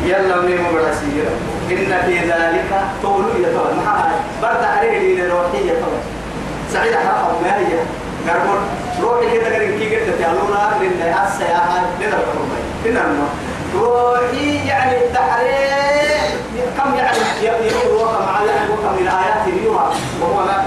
يلا 0.05 0.41
مين 0.41 0.61
مبرسي 0.61 1.23
إن 1.71 2.01
في 2.05 2.19
ذلك 2.19 2.81
طول 3.03 3.25
يتوى 3.39 3.73
محاها 3.73 4.11
برد 4.41 4.63
عليه 4.77 4.99
دين 4.99 5.25
الروحية 5.25 5.71
طبعا 5.71 6.01
سعيد 6.73 6.93
حرام 6.93 7.43
ما 7.43 7.57
هي 7.57 7.79
قربون. 8.29 8.61
روحي 9.01 9.37
كده 9.37 9.55
قرين 9.55 9.79
كي 9.79 9.95
قلت 9.95 10.21
تعلونا 10.21 10.77
لأن 10.81 11.25
السياحة 11.27 11.79
لنا 12.01 12.07
الحرمي 12.17 12.61
إن 12.85 12.97
الماء 12.97 13.29
روحي 13.75 14.67
يعني 14.67 14.97
التحرير 14.97 16.17
كم 16.77 16.95
يعني 16.95 17.17
يقول 17.41 18.01
وكم 18.01 18.23
على 18.35 18.51
وكم 18.71 18.93
من 19.01 19.07
آيات 19.07 19.47
يرى 19.47 19.91
وهو 20.21 20.45
لا 20.45 20.61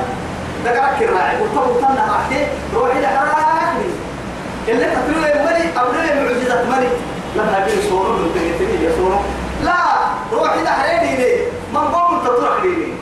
ذكرك 0.64 1.08
الراعي 1.08 1.36
وطبعا 1.42 1.78
تنا 1.78 2.06
راحتي 2.12 2.46
روحي 2.74 3.00
لحرامي 3.00 3.90
اللي 4.68 4.84
تقولوا 4.86 5.28
يا 5.28 5.44
ملك 5.44 5.76
أو 5.78 5.92
لا 5.92 6.22
معجزة 6.22 6.64
ملك 6.70 6.92
لما 7.36 7.64
بين 7.66 7.90
صورة 7.90 8.08
من 8.12 8.30
تجتني 8.34 8.84
يا 8.84 8.92
صورة 8.96 9.24
لا 9.64 9.74
روحي 10.32 10.62
دحريني 10.64 11.16
ليه 11.16 11.46
من 11.74 11.80
قوم 11.80 12.18
تطرح 12.24 12.62
لي 12.64 12.92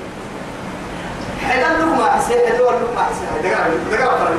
حدا 1.49 1.69
لك 1.79 1.99
ما 1.99 2.11
حسين 2.11 2.37
حدا 2.49 2.63
لك 2.65 2.89
ما 2.97 3.03
حسين 3.03 3.51
دقر 3.53 3.71
دقر 3.91 4.35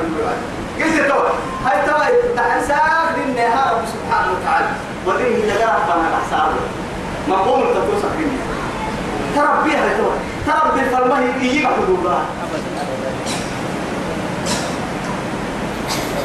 قلت 0.82 1.08
تو 1.08 1.20
هاي 1.66 1.78
تو 1.86 1.98
دحر 2.36 2.60
ساق 2.68 3.16
للنهار 3.16 3.74
رب 3.74 3.84
سبحانه 3.94 4.30
وتعالى. 4.32 4.68
وديه 5.06 5.54
دقر 5.54 5.78
فانا 5.88 6.08
احسابه 6.18 6.60
من 7.28 7.34
قوم 7.34 7.60
تطرح 7.60 8.12
لي 8.18 8.26
تربيها 9.36 9.88
تو 9.98 10.08
تربي 10.46 10.80
الفرمه 10.80 11.20
يجي 11.20 11.66
حدودها 11.66 12.22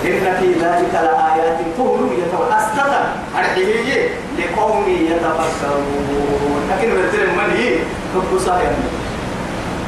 إن 0.05 0.37
في 0.39 0.53
ذلك 0.53 0.93
لآيات 0.93 1.59
يتوى 1.59 2.47
أستطع 2.57 3.03
الحيية 3.39 4.09
لقوم 4.39 4.85
يتفكرون. 4.89 6.61
لكن 6.71 6.89
مثل 6.91 7.27
من 7.27 7.49
هي؟ 7.57 7.77
حب 8.15 8.39
صايم 8.45 8.73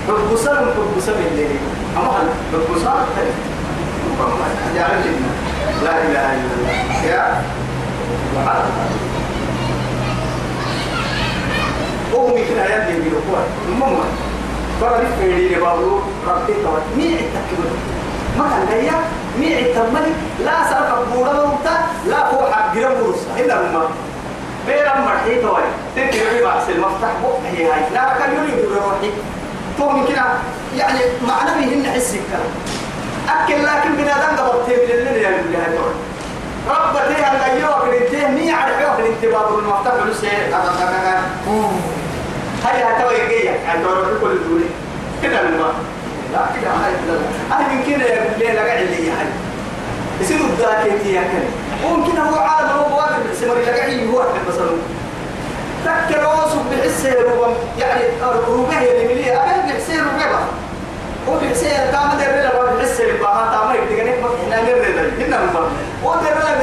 حب 0.07 0.35
صايم 0.35 0.57
حب 0.57 1.01
صايم 1.05 1.25
اللي 1.31 1.45
أما 1.97 2.11
حب 2.53 2.69
صايم 2.83 3.07
لا 5.83 5.93
إله 6.01 6.33
إلا 6.33 6.53
الله 6.57 6.73
يا 7.05 7.41
قومي 12.13 12.45
في 12.45 12.53
الآيات 12.53 12.91
دي 12.91 12.99
بيقولوا 12.99 13.43
المهم 13.69 13.97
فرد 14.81 15.07
في 15.19 15.47
لي 15.47 15.55
بابلو 15.55 15.99
ربي 16.27 16.53
توت 16.53 16.81
مين 16.97 17.13
التكبير 17.13 17.71
ما 18.37 18.49
كان 18.49 18.67
هي 18.79 18.91
ميع 19.39 19.59
التمني 19.59 20.13
لا 20.45 20.69
سرق 20.69 21.05
بورا 21.13 21.33
موتا 21.33 21.77
لا 22.07 22.29
هو 22.29 22.51
حق 22.51 22.75
جرم 22.75 22.91
ورسا 22.91 23.45
إلا 23.45 23.55
ما 23.55 23.87
بيرم 24.67 25.01
مرحي 25.05 25.35
تنتي 25.95 26.19
بي 26.19 26.43
بعس 26.43 26.69
المفتاح 26.69 27.11
بق 27.23 27.39
هي 27.51 27.63
هاي 27.71 27.81
لا 27.93 28.17
كان 28.19 28.35
يولي 28.35 28.51
يقول 28.51 28.75
روحي 28.75 29.11
تو 29.77 30.07
كده 30.07 30.23
يعني 30.77 30.99
معنى 31.27 31.65
بيهن 31.65 31.91
حس 31.93 32.09
الكلام 32.15 32.51
أكل 33.29 33.63
لكن 33.65 33.95
بنادم 33.95 34.37
قبل 34.37 34.65
تيم 34.65 34.79
للي 34.89 35.21
يعني 35.21 35.39
اللي 35.39 35.57
هاي 35.57 35.77
توي 35.77 35.93
رب 36.69 36.93
تيه 37.15 37.25
أن 37.27 37.61
يوك 37.61 37.83
ننتهي 37.93 38.27
مي 38.31 38.51
عرف 38.51 38.81
يوك 38.81 38.99
ننتهي 39.09 39.31
باب 39.31 39.59
المفتاح 39.59 39.93
ولسه 39.93 40.27
هاي 42.65 42.83
هاي 42.83 43.01
توي 43.03 43.17
جاية 43.29 43.49
يعني 43.49 43.83
توي 43.83 44.19
كل 44.21 44.37
دولي 44.49 44.65
كده 45.23 45.41
الماء 45.41 45.73
لا 46.33 46.39
كده 46.61 46.71
هاي 46.71 46.93
أنا 47.51 47.67
من 47.73 47.83
كده 47.83 48.05
يقول 48.05 48.39
لي 48.39 48.53
لا 48.53 48.61
قاعد 48.65 48.81
اللي 48.81 49.11
هاي 49.11 49.25
يصير 50.21 50.37
الذاكرة 50.37 51.07
يا 51.07 51.21
كده 51.21 51.89
ممكن 51.89 52.17
هو 52.17 52.35
عالم 52.39 52.69
هو 52.69 52.97
واقف 52.97 53.39
سمر 53.41 53.55
لا 53.55 53.75
قاعد 53.77 54.07
هو 54.13 54.23
مثلا 54.49 54.69
تكر 55.85 56.27
وصف 56.27 56.57
بحس 56.71 57.05
ربما 57.05 57.53
يعني 57.79 58.01
ربما 58.21 58.81
اللي 58.81 59.13
مليه 59.13 59.43
أبدا 59.43 59.73
بحس 59.73 59.89
ربما. 59.89 60.39
هو 61.29 61.39
بحس 61.39 61.63
كام 61.63 62.17
ده 62.17 62.27
بلا 62.31 62.75
بحس 62.75 63.01
ربما 63.01 63.49
تامر 63.51 63.75
يدقني 63.75 64.21
ما 64.21 64.29
هنا 64.47 64.61
نرد 64.61 65.21
هنا 65.21 65.37
ما 65.45 65.59
هو 66.03 66.13
ده 66.15 66.21
بلا 66.21 66.57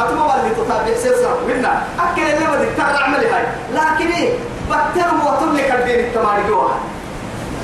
أتما 0.00 0.40
اللي 0.40 0.54
تطابق 0.54 0.94
سيسر 0.96 1.36
هنا 1.48 1.82
أكل 2.00 2.22
اللي 2.22 2.46
بدي 2.56 2.66
ترى 2.76 3.02
عملي 3.04 3.26
هاي. 3.30 3.44
لكن 3.74 4.12
إيه؟ 4.12 4.32
بكتر 4.70 5.14
موتر 5.14 5.52
لك 5.52 5.70
الدين 5.74 6.00
التماري 6.00 6.42
جوا 6.48 6.68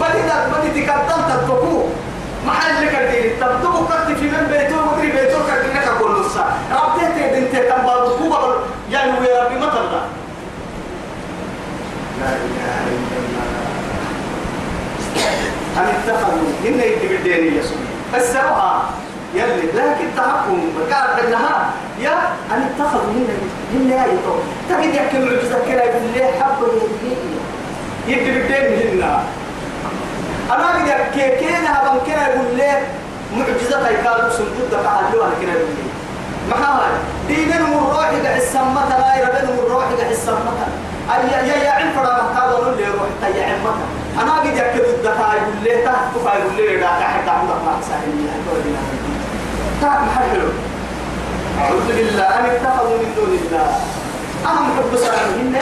بدي 0.00 0.22
ده 0.28 0.48
بدي 0.48 0.86
تقدم 0.86 1.22
تتبكو 1.28 1.82
محل 2.46 2.86
لك 2.86 2.94
الدين 2.94 3.40
تبدو 3.40 3.68
قد 3.86 4.14
في 4.14 4.24
من 4.24 4.46
بيتو 4.50 4.76
مدري 4.92 5.12
بيتو 5.12 5.38
كدينك 5.48 5.88
كل 6.00 6.16
الساعة 6.26 6.56
ربته 6.72 7.08
تدين 7.28 7.52
تتبع 7.52 7.96
بكو 8.04 8.36
يعني 8.90 9.12
ويا 9.20 9.44
ربي 9.44 9.54
ما 9.54 9.66
تبدأ 9.66 10.02
لا 12.20 12.28
إله 12.28 12.86
إلا 12.88 13.18
الله. 13.20 13.44
أن 15.76 15.86
اتخذوا؟ 15.86 16.48
إن 16.66 16.80
يدي 16.80 17.08
بالدين 17.08 17.58
يسوع 17.58 17.78
فسروها 18.12 18.82
يلي 19.34 19.66
لكن 19.74 20.06
تعقم 20.16 20.60
قال 20.92 21.26
انها 21.26 21.70
يا 22.00 22.12
أن 22.52 22.62
اتخذوا 22.62 23.02
من 23.12 23.50
من 23.74 23.90
لا 23.90 24.04
يطول 24.06 24.40
تجد 24.68 24.94
يحكي 24.94 25.18
معجزة 25.18 25.58
كلا 25.66 25.84
يقول 25.84 26.02
لي 26.14 26.24
حب 26.40 26.58
يدي 27.02 27.16
يدي 28.20 28.30
بالدين 28.32 28.98
هنا. 29.02 29.22
أنا 30.50 30.68
قد 30.68 30.86
يحكي 30.88 31.36
كينا 31.44 31.78
هبن 31.78 31.98
كلا 32.06 32.28
يقول 32.28 32.56
لي 32.56 32.72
معجزة 33.36 33.86
هاي 33.86 33.96
قالوا 33.96 34.30
سنجد 34.30 34.70
فعلوها 34.84 35.30
كلا 35.40 35.52
يقول 35.52 35.68
لي 35.76 35.84
ما 36.50 36.56
هاي؟ 36.56 36.90
دينهم 37.28 37.72
الروح 37.86 38.10
السمة 38.36 38.88
لا 38.88 39.16
يربنهم 39.20 39.58
الروح 39.66 39.84
السمة 40.10 40.52
أي 41.12 41.48
يا 41.48 41.54
يا 41.64 41.70
عم 41.70 41.92
فرا 41.96 42.22
مكان 42.22 42.52
ولا 42.52 42.72
اللي 42.72 42.82
يروح 42.82 43.08
تيا 43.20 43.44
عم 43.46 43.66
أنا 44.22 44.32
قد 44.32 44.46
يكتب 44.46 44.84
الدكاء 44.94 45.34
يقول 45.36 45.64
لي 45.64 45.82
تاه 45.84 46.00
كفا 46.14 46.38
يقول 46.38 46.56
لي 46.56 46.76
لا 46.76 46.86
تحت 47.00 47.28
عمود 47.28 47.48
ما 47.48 47.76
سهل 47.88 49.03
تاه 49.84 50.00
محل 50.08 50.36
أعوذ 51.60 51.86
بالله 51.96 52.28
أن 52.38 52.44
اتخذوا 52.56 52.98
من 53.02 53.10
دون 53.16 53.32
الله؟ 53.40 53.68
أهم 54.46 54.66
حب 54.76 54.96
سالم 54.96 55.30
هن 55.40 55.54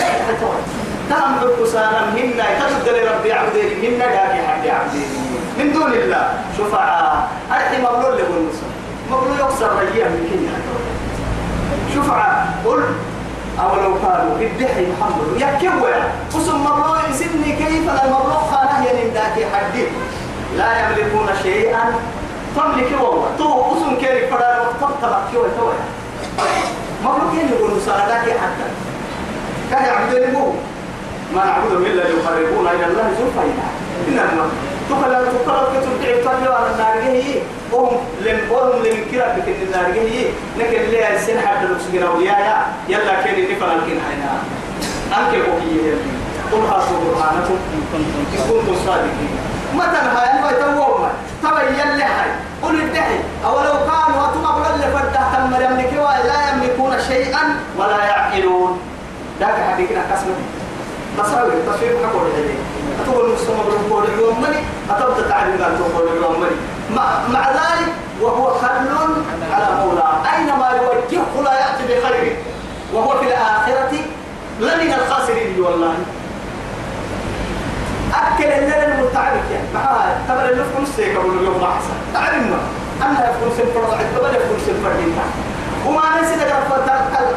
تهم 1.11 1.33
حب 1.41 1.67
سالم 1.67 2.07
هن 2.17 2.31
تجد 2.61 2.87
لربي 2.97 3.33
عبدين 3.33 3.71
هن 3.83 3.99
داكي 3.99 4.41
حد 4.47 4.64
عبدين 4.67 5.11
من 5.59 5.73
دون 5.73 5.93
الله. 5.93 6.25
شفعاء 6.59 7.29
أرحي 7.52 7.76
مبلول 7.83 8.14
له 8.19 8.29
النصر 8.38 8.67
مبلول 9.11 9.38
يكسر 9.41 9.71
رجيا 9.83 10.07
من 10.09 10.23
كنيا 10.31 10.57
شفعاء 11.95 12.47
قل 12.64 12.83
أولو 13.61 13.95
كانوا 14.02 14.37
الدحي 14.41 14.87
محمد 14.93 15.29
يكبوا 15.37 15.97
قسم 16.35 16.57
مبلوغ 16.61 16.99
سني 17.12 17.52
كيف 17.59 17.85
المبلوغ 18.05 18.43
خانه 18.50 18.87
ينمداك 18.87 19.37
حدي. 19.52 19.85
لا 20.59 20.69
يملكون 20.81 21.29
شيئا 21.43 21.85
تملك 22.56 23.00
والله 23.00 23.28
تو 23.38 23.49
قسم 23.62 23.97
كيري 24.00 24.26
فدا 24.26 24.61
وقت 24.80 24.94
تبقى 25.02 25.21
كيوي 25.30 25.49
توي 25.59 25.75
مبلوغ 27.04 27.30
كين 27.32 27.49
يقولوا 27.49 27.80
سالداك 27.87 28.21
حتى. 28.42 28.66
كان 29.71 29.85
يعبدون 29.85 30.30
مو 30.32 30.52
ما 31.35 31.44
نعبدهم 31.44 31.82
إلا 31.82 32.02
ليقربونا 32.02 32.71
إلى 32.73 32.87
الله 32.87 33.11
زلفى 33.18 33.42
إنما 34.09 34.49
تقلا 34.90 35.25
تقلا 35.25 35.62
كتب 35.62 36.25
تعب 36.25 36.52
على 36.52 36.71
النار 36.73 37.12
هي 37.12 37.34
وهم 37.73 37.97
لم 38.21 38.38
وهم 38.50 38.82
لم 38.82 38.97
كرا 39.10 39.36
بكن 39.36 39.54
النار 39.62 39.93
هي 39.93 40.25
لكن 40.58 40.80
اللي 40.80 41.17
السن 41.17 41.41
حتى 41.41 41.65
لو 41.67 41.75
سجنا 41.78 42.10
ويايا 42.10 42.67
يلا 42.88 43.23
كان 43.25 43.34
نفعل 43.52 43.78
الكن 43.78 43.99
هنا 44.08 44.32
أنك 45.19 45.30
بقية 45.30 45.95
قل 46.52 46.58
هاتوا 46.58 46.99
برهانكم 47.04 47.56
إن 47.75 48.45
كنتم 48.49 48.76
صادقين. 48.86 49.51
متى 49.75 49.99
هاي 50.15 50.30
أنه 50.30 50.50
يتوهم 50.50 51.08
تبين 51.43 52.00
هاي. 52.00 52.30
قل 52.63 52.80
الدحي 52.80 53.19
أولو 53.45 53.73
كانوا 53.73 54.30
أتم 54.30 54.45
أقول 54.45 54.78
لفرده 54.78 55.21
تم 55.32 55.54
يملك 55.65 55.93
لا 56.25 56.50
يملكون 56.50 57.00
شيئا 57.08 57.56
ولا 57.78 58.04
يعقلون. 58.04 58.80
ذاك 59.41 59.56
حديثنا 59.73 60.02
قسمه 60.13 60.35
بصراوي 61.19 61.52
تصوير 61.67 61.97
حقول 62.06 62.26
عليه 62.37 62.54
أتقول 63.02 63.32
مستمر 63.32 63.89
بقول 63.89 64.04
اليوم 64.04 64.43
مني. 64.43 64.63
أتبت 64.91 65.28
تعلم 65.28 65.63
أن 65.63 65.78
تقول 65.78 66.08
اليوم 66.08 66.41
مني. 66.41 66.56
مع, 67.32 67.50
ذلك 67.50 67.93
وهو 68.21 68.54
خل 68.58 68.69
على 69.52 69.67
مولاه 69.85 70.37
أينما 70.37 70.69
يوجهه 70.69 71.43
لا 71.45 71.52
يأتي 71.52 71.85
بخير. 71.89 72.37
وهو 72.95 73.19
في 73.19 73.26
الآخرة 73.26 73.93
لمن 74.61 74.93
الخاسرين 74.93 75.61
والله. 75.61 75.95
أكل 78.14 78.44
الليل 78.44 78.92
المتعبك 78.92 79.46
يعني. 79.52 79.68
معاه 79.75 80.16
تبر 80.28 80.48
اللي 80.50 80.64
في 80.96 81.02
يقول 81.02 81.38
اليوم 81.38 81.60
ما 81.60 81.66
حسن 81.66 81.96
تعلمنا 82.14 82.58
أنا 83.02 83.30
يكون 83.30 83.50
سنفر 83.58 83.82
تبر 84.16 84.28
يكون 84.34 84.58
سنفر 84.66 84.92
دينها 84.96 85.25
وما 85.86 86.20
نسي 86.22 86.36
لك 86.36 86.52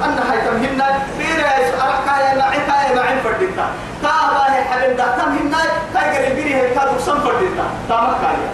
أن 0.05 0.19
حيتمهنا 0.31 0.99
بيرا 1.17 1.49
أرقا 1.81 2.19
يا 2.19 2.35
معيكا 2.37 2.89
يا 2.89 2.95
معين 2.95 3.17
فردتا 3.23 3.65
تابا 4.03 4.45
هي 4.53 4.63
حبيب 4.63 4.97
دا. 4.97 5.05
تمهنا 5.17 5.57
تايقر 5.93 6.27
البيري 6.27 6.55
هي 6.55 6.69
كادو 6.75 6.99
سن 6.99 7.19
فردتا 7.19 7.65
تامك 7.89 8.15
كايا 8.21 8.49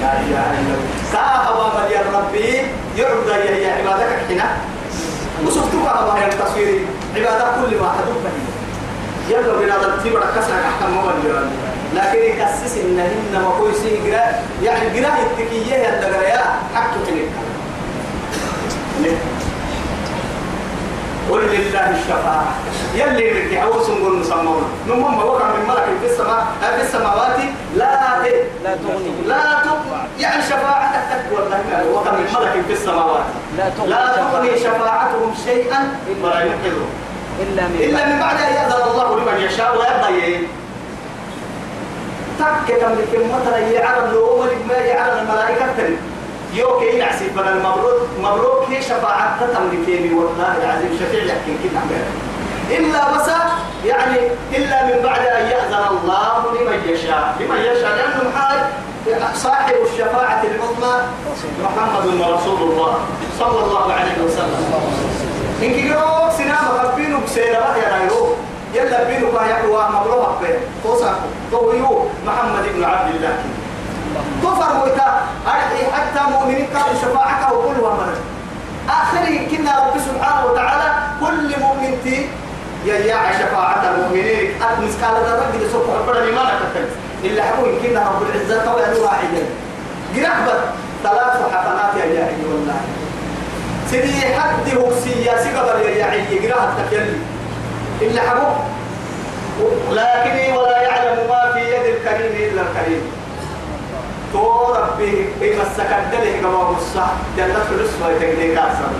يا 0.00 0.12
إلا 0.22 0.58
الله. 0.58 0.76
ساها 1.12 1.50
وامل 1.50 1.92
يا 1.92 2.00
ربي 2.14 2.46
يعبد 2.96 3.28
يا 3.28 3.50
يا 3.50 3.72
عبادك 3.72 4.18
حنا 4.28 4.50
وشفتك 5.46 5.74
هذا 5.74 6.14
هي 6.18 6.28
التصوير. 6.28 6.86
عبادة 7.16 7.44
كل 7.44 7.76
ما 7.80 7.92
حدوك 7.92 8.49
يلا 9.30 9.56
بنا 9.60 9.78
ضد 9.78 10.04
تبرع 10.04 10.26
كسر 10.36 10.52
أحكام 10.52 10.96
مبني 10.96 11.30
لكن 11.94 12.18
يكسس 12.18 12.78
إنهن 12.78 13.32
ما 13.32 13.50
كويسين 13.58 13.96
قراء 14.06 14.44
يعني 14.62 15.00
قراء 15.00 15.18
التكية 15.22 15.74
يا 15.74 15.94
الدقرياء 15.94 16.58
حكي 16.74 16.98
تلك. 17.06 17.28
قل 21.30 21.40
لله 21.40 21.90
الشفاعة. 21.90 22.44
يلي 22.94 23.32
ركي 23.32 23.58
عوس 23.58 23.88
نقول 23.88 24.18
مسمونا 24.18 24.66
نمم 24.88 25.18
وقع 25.18 25.46
من 25.46 25.68
ملك 25.68 25.86
في 26.00 26.06
السماء 26.06 26.46
في 26.76 26.82
السماوات 26.82 27.38
لا 27.76 28.22
لا 28.64 28.76
تغني. 28.76 29.10
لا 29.26 29.36
تغني 29.64 30.20
يعني 30.20 30.42
شفاعتك 30.42 31.00
تكبر 31.10 31.48
لك 31.48 31.86
وقع 31.92 32.12
من 32.12 32.26
ملك 32.34 32.64
في 32.66 32.72
السماوات. 32.72 33.24
لا 33.86 34.16
تغني 34.16 34.58
شفاعتهم 34.58 35.34
شيئا 35.44 35.98
ولا 36.22 36.40
ينقذهم 36.40 36.90
إلا 37.42 37.62
من 37.62 37.76
إلا 37.80 37.98
بعد. 37.98 38.08
من 38.12 38.20
بعد 38.20 38.36
أن 38.36 38.52
يأذن 38.54 38.82
الله 38.90 39.08
لمن 39.16 39.36
يشاء 39.46 39.70
ويرضى 39.78 40.46
تك 42.38 42.76
تملك 42.80 43.12
مثلا 43.34 43.58
يعلم 43.58 44.12
لو 44.12 44.44
ما 44.68 44.74
يعلم 44.74 45.18
الملائكة 45.18 45.66
تري. 45.76 45.96
يوك 46.54 46.82
ينعسي 46.82 47.30
فلا 47.36 47.50
المبروك. 47.52 48.00
مبروك 48.22 48.64
هي 48.68 48.82
شفاعة 48.82 49.38
تملكيني 49.54 50.14
والله 50.14 50.56
العظيم. 50.62 50.98
شفيع 51.00 51.24
يحكي 51.24 51.54
كده 51.64 51.80
إلا 52.78 53.00
بس 53.10 53.28
يعني 53.84 54.18
إلا 54.56 54.84
من 54.84 55.02
بعد 55.02 55.26
أن 55.26 55.46
يأذن 55.46 55.84
الله 55.90 56.44
لمن 56.60 56.78
يشاء. 56.88 57.34
لمن 57.40 57.60
يشاء 57.60 57.90
لأنه 57.96 58.30
حال 58.36 58.58
صاحب 59.34 59.74
الشفاعة 59.92 60.42
العظمى 60.42 60.94
محمد 61.64 62.06
رسول 62.06 62.70
الله 62.70 62.98
صلى 63.38 63.60
الله 63.64 63.92
عليه 63.92 64.16
وسلم. 64.24 65.29
إن 65.62 65.72
كيروك 65.72 66.30
سنام 66.38 66.64
خبينه 66.82 67.20
بسيرة 67.24 67.76
يا 67.76 67.88
نايرو 67.98 68.34
يلا 68.74 69.04
بينه 69.04 69.32
كان 69.38 69.50
يحوى 69.50 69.84
مبروك 69.94 70.40
بين 70.42 70.56
توسعه 70.84 71.18
تويو 71.50 72.06
محمد 72.26 72.64
بن 72.74 72.84
عبد 72.84 73.14
الله 73.14 73.34
كفر 74.42 74.84
ويتا 74.84 75.20
حتى 75.92 76.30
مؤمنين 76.30 76.66
كانوا 76.66 77.00
شفاعك 77.02 77.52
وكل 77.52 77.80
ومر 77.80 78.14
آخره 78.88 79.46
كنا 79.50 79.72
رب 79.86 80.00
سبحانه 80.00 80.46
وتعالى 80.46 80.92
كل 81.20 81.60
مؤمن 81.60 82.00
تي 82.04 82.28
يا 82.86 83.32
شفاعة 83.38 83.82
المؤمنين 83.94 84.62
أتمس 84.62 84.94
قال 85.04 85.16
الرب 85.16 85.70
سوف 85.72 85.90
أقبل 85.90 86.30
لما 86.30 86.42
نكتب 86.42 86.88
إلا 87.24 87.42
حكوا 87.42 87.66
كنا 87.82 88.00
رب 88.08 88.22
العزة 88.22 88.64
نوع 88.64 89.14
عيدين 89.14 89.46
قرحبة 90.16 90.52
ثلاث 91.02 91.34
حسنات 91.52 91.94
يا 92.00 92.06
جاهي 92.14 92.44
والله 92.52 92.99
سيدي 93.90 94.34
حد 94.34 94.78
هو 94.78 94.90
سياسي 95.04 95.48
قبل 95.56 95.80
يا 95.80 95.94
جاهي 95.94 96.48
قرحت 96.48 96.68
تكلي 96.90 97.16
إلا 98.02 98.20
حكوا 98.22 98.54
لكن 99.90 100.52
ولا 100.56 100.82
يعلم 100.82 101.28
ما 101.28 101.52
في 101.52 101.60
يد 101.60 101.94
الكريم 101.94 102.50
إلا 102.50 102.62
الكريم. 102.62 103.02
تو 104.32 104.74
ربي 104.74 105.28
إيه 105.42 105.56
مسكت 105.56 106.02
دله 106.12 106.40
كما 106.40 106.62
بصا 106.70 107.08
جنة 107.36 107.58
فلوس 107.70 107.90
ما 108.00 108.08
يتقدر 108.10 108.54
كاسر 108.54 108.90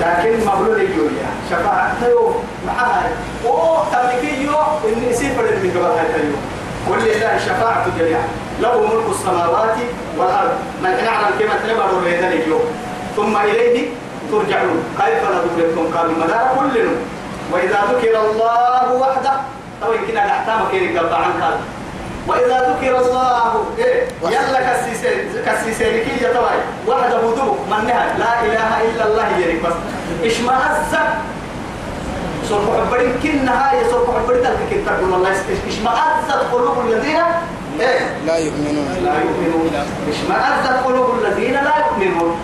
لكن 0.00 0.46
مبلول 0.46 0.80
الجوليا 0.80 1.28
شفاعة 1.50 1.94
تيو 2.04 2.34
معها 2.66 3.08
أو 3.46 3.78
تملكي 3.92 4.42
يو 4.42 4.56
ان 4.88 5.04
يسيب 5.10 5.32
من 5.32 5.70
قبل 5.70 5.84
هاي 5.84 6.06
تيو 6.14 6.32
ولله 6.88 7.36
الشفاعة 7.36 7.86
جميعا. 7.98 8.28
له 8.60 8.80
ملك 8.80 9.06
السماوات 9.10 9.76
والأرض. 10.18 10.54
من 10.82 10.90
نعلم 11.04 11.32
كما 11.38 11.54
تنبر 11.62 11.90
الريدان 11.98 12.32
اليوم. 12.32 12.64
ثم 13.16 13.36
إليه 13.36 13.88
ترجعون. 14.30 14.78
كيف 14.98 15.22
ندركم 15.34 15.96
قالوا 15.96 16.14
مدار 16.24 16.46
كلنا 16.58 16.90
وإذا 17.52 17.78
ذكر 17.92 18.14
الله 18.30 18.92
وحده 18.94 19.32
أو 19.84 19.92
يمكن 19.92 20.16
ان 20.16 20.28
احتام 20.28 20.60
كيرك 20.70 20.96
عن 20.96 21.42
قال 21.42 21.56
وإذا 22.28 22.56
ذكر 22.70 22.98
الله 23.00 23.64
إيه؟ 23.78 24.02
يلا 24.22 24.60
كسيسيركي 25.46 26.24
يتواي 26.24 26.58
وحده 26.88 27.20
دو 27.20 27.56
منها 27.70 28.18
لا 28.18 28.32
إله 28.42 28.70
إلا 28.90 29.06
الله 29.06 29.38
يريك 29.38 29.62
بس 29.66 29.72
اشمئزت 30.24 30.94
سرق 32.48 32.86
عبرين 32.86 33.48
هاي 33.48 33.84
سرق 33.90 34.14
عبرين 34.14 34.42
تلك 34.42 34.82
تقول 34.86 35.14
الله 35.14 35.30
اشمئزت 35.68 36.40
قلوب 36.52 36.76
الذين 36.86 37.22
إيه؟ 37.80 38.00
لا 38.26 38.36
يؤمنون. 38.38 38.88
لا 39.04 39.14
يؤمنون. 39.24 39.74
اشمئزت 40.10 40.84
قلوب 40.86 41.08
الذين 41.18 41.54
لا 41.54 41.76
يؤمنون. 41.86 42.36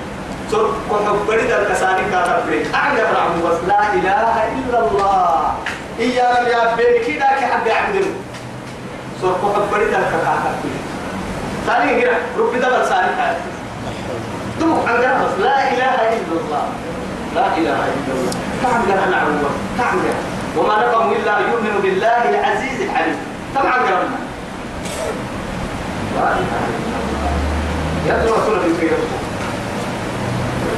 سرق 0.51 0.75
عبرين 1.07 1.53
الكساني 1.53 2.11
كاتبرين 2.11 2.75
أعلى 2.75 3.03
رعب 3.03 3.35
بس 3.47 3.59
لا 3.69 3.83
إله 3.95 4.35
إلا 4.59 4.79
الله. 4.89 5.55
إيانا 5.99 6.49
يا 6.49 6.75
بيكي 6.77 7.19
ذاك 7.19 7.41
حق 7.51 7.67
يعبدون 7.67 8.15
سرق 9.23 9.43
عبرين 9.57 9.89
الكاتبرين 9.89 10.81
ثاني 11.67 12.03
هنا 12.03 12.17
رب 12.39 12.55
دبل 12.55 12.83
ثاني 12.91 13.11
كاتب 13.19 13.51
دمك 14.61 14.89
عندنا 14.89 15.15
بس. 15.25 15.35
لا 15.47 15.57
إله 15.73 15.95
إلا 16.19 16.35
الله. 16.41 16.65
لا 17.35 17.47
إله 17.59 17.81
إلا 17.95 18.13
الله. 18.17 18.33
تعم 18.63 18.83
لها 18.89 19.07
نعبد 19.11 19.43
تعم 19.79 19.97
لها 20.05 20.21
وما 20.57 20.77
نقم 20.87 21.13
إلا 21.13 21.39
أن 21.39 21.45
يؤمنوا 21.53 21.81
بالله 21.83 22.23
العزيز 22.31 22.81
الحليم. 22.81 23.19
طبعا 23.55 23.77
إلا 23.77 23.99
الله 26.21 26.37
يدعو 28.07 28.35
رسول 28.35 28.77
سيرة 28.81 28.97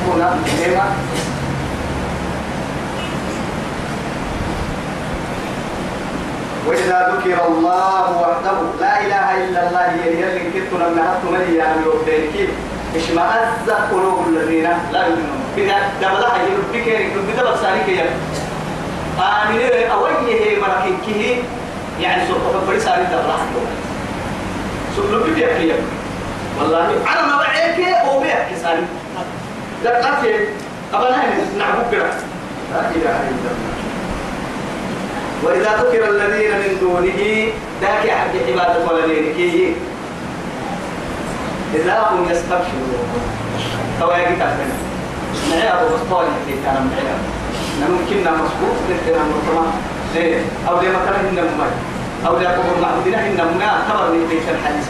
هنا 0.08 0.38
وإذا 6.66 6.98
ذكر 7.18 7.46
الله 7.48 8.20
وحده 8.20 8.58
لا 8.80 9.00
إله 9.00 9.44
إلا 9.44 9.68
الله 9.68 9.86
يلي 10.06 10.50
كنت 10.54 10.72
لما 10.80 11.02
هبت 11.12 11.32
ملي 11.32 11.56
يا 11.56 11.76
يوبدينكي 11.84 12.48
اشمأزت 12.96 13.70
قلوب 13.92 14.28
الذين 14.28 14.68
لا 14.92 15.06
يؤمنون 15.06 15.42
بدا 15.56 15.76
دبلا 16.02 16.36
هي 16.36 16.50
بكير 16.72 17.10
بدا 17.32 17.50
بسالك 17.50 17.88
يا 17.88 18.06
آمين 19.18 19.90
أويه 19.90 20.60
مركين 20.60 20.98
كه 21.06 21.42
يعني 22.00 22.22
سوق 22.28 22.64
بري 22.68 22.80
سالك 22.80 23.08
دبلا 23.08 23.36
سوق 24.96 25.10
لو 25.10 25.20
بدي 25.24 25.52
أحكي 25.52 25.72
والله 26.60 26.86
أنا 26.86 27.26
ما 27.26 27.36
بعيك 27.38 27.88
أو 27.88 28.20
بيحكي 28.20 28.54
سالك 28.62 28.84
لا 29.84 29.96
قتل 29.98 30.46
أبنا 30.94 31.16
نعبد 31.58 31.90
برا 31.90 32.10
لا 32.72 32.80
إله 32.80 33.16
إلا 33.30 33.50
الله 33.52 33.72
وإذا 35.42 35.82
ذكر 35.82 36.08
الذين 36.08 36.50
من 36.50 36.78
دونه 36.80 37.52
ذاك 37.80 38.10
حق 38.10 38.34
عبادة 38.48 38.92
ولدين 38.92 39.34
كي 39.34 39.74
إذا 41.74 41.98
هم 42.10 42.30
يستبشرون 42.30 43.32
يجي 44.02 44.34
تفهم 44.36 44.70
معي 45.50 45.68
أبو 45.68 45.94
بسطول 45.94 46.24
في 46.46 46.52
كلام 46.64 46.90
معي 46.90 47.32
ممكننا 47.90 48.30
مسبوق 48.30 48.76
لكنا 48.90 49.22
مرتمى 49.22 49.72
ليه 50.14 50.40
أو 50.68 50.80
ليه 50.80 50.88
مثلا 50.88 51.20
إن 51.20 51.34
ممي 51.34 51.91
أو 52.26 52.38
ليه 52.38 52.48
قبر 52.48 52.80
معبودنا 52.82 53.26
إن 53.26 53.32
ممي 53.54 53.64
اعتبر 53.64 54.10
من 54.12 54.26
بيت 54.30 54.42
الحديث 54.48 54.86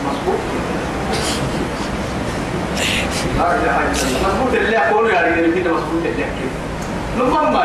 لا 3.39 3.57
الله. 3.57 4.29
مسبوق 4.29 4.53
اللي 4.55 4.79
أقول 4.79 5.11
يا 5.11 5.21
رجال 5.21 5.55
كده 5.55 5.71
مسبوق 5.75 6.03
اللي 6.05 6.13
كده 6.13 6.53
نمم 7.19 7.57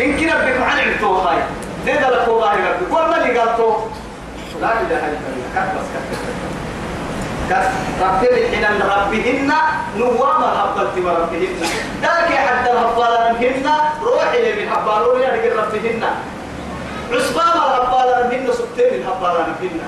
إن 0.00 0.16
كنا 0.16 0.34
بك 0.44 0.60
عن 0.62 0.78
عبتوه 0.78 1.30
هاي 1.30 1.38
زي 1.86 1.92
ده 1.92 2.10
لك 2.10 2.28
والله 2.28 2.52
ربك 2.52 2.90
وما 2.92 3.16
اللي 3.16 3.38
قالته 3.38 3.86
لا 4.60 4.72
إله 4.72 4.98
إلا 4.98 5.06
الله. 5.06 5.44
كف 5.54 5.68
بس 5.78 5.86
كف 5.94 6.18
كف 7.50 8.02
ربي 8.02 8.48
حين 8.50 8.64
ربهن 8.82 9.52
نوام 9.98 10.42
الحبة 10.42 11.06
وربهن 11.06 11.56
ذاك 12.02 12.30
حتى 12.46 12.70
الحبالة 12.72 13.32
منهن 13.32 13.70
روحي 14.02 14.52
من 14.64 14.70
حبالون 14.72 15.20
يعني 15.20 15.48
ربهن. 15.48 16.02
عصبام 17.12 17.53
سبتين 18.54 19.00
الحبالة 19.00 19.46
منهن 19.62 19.80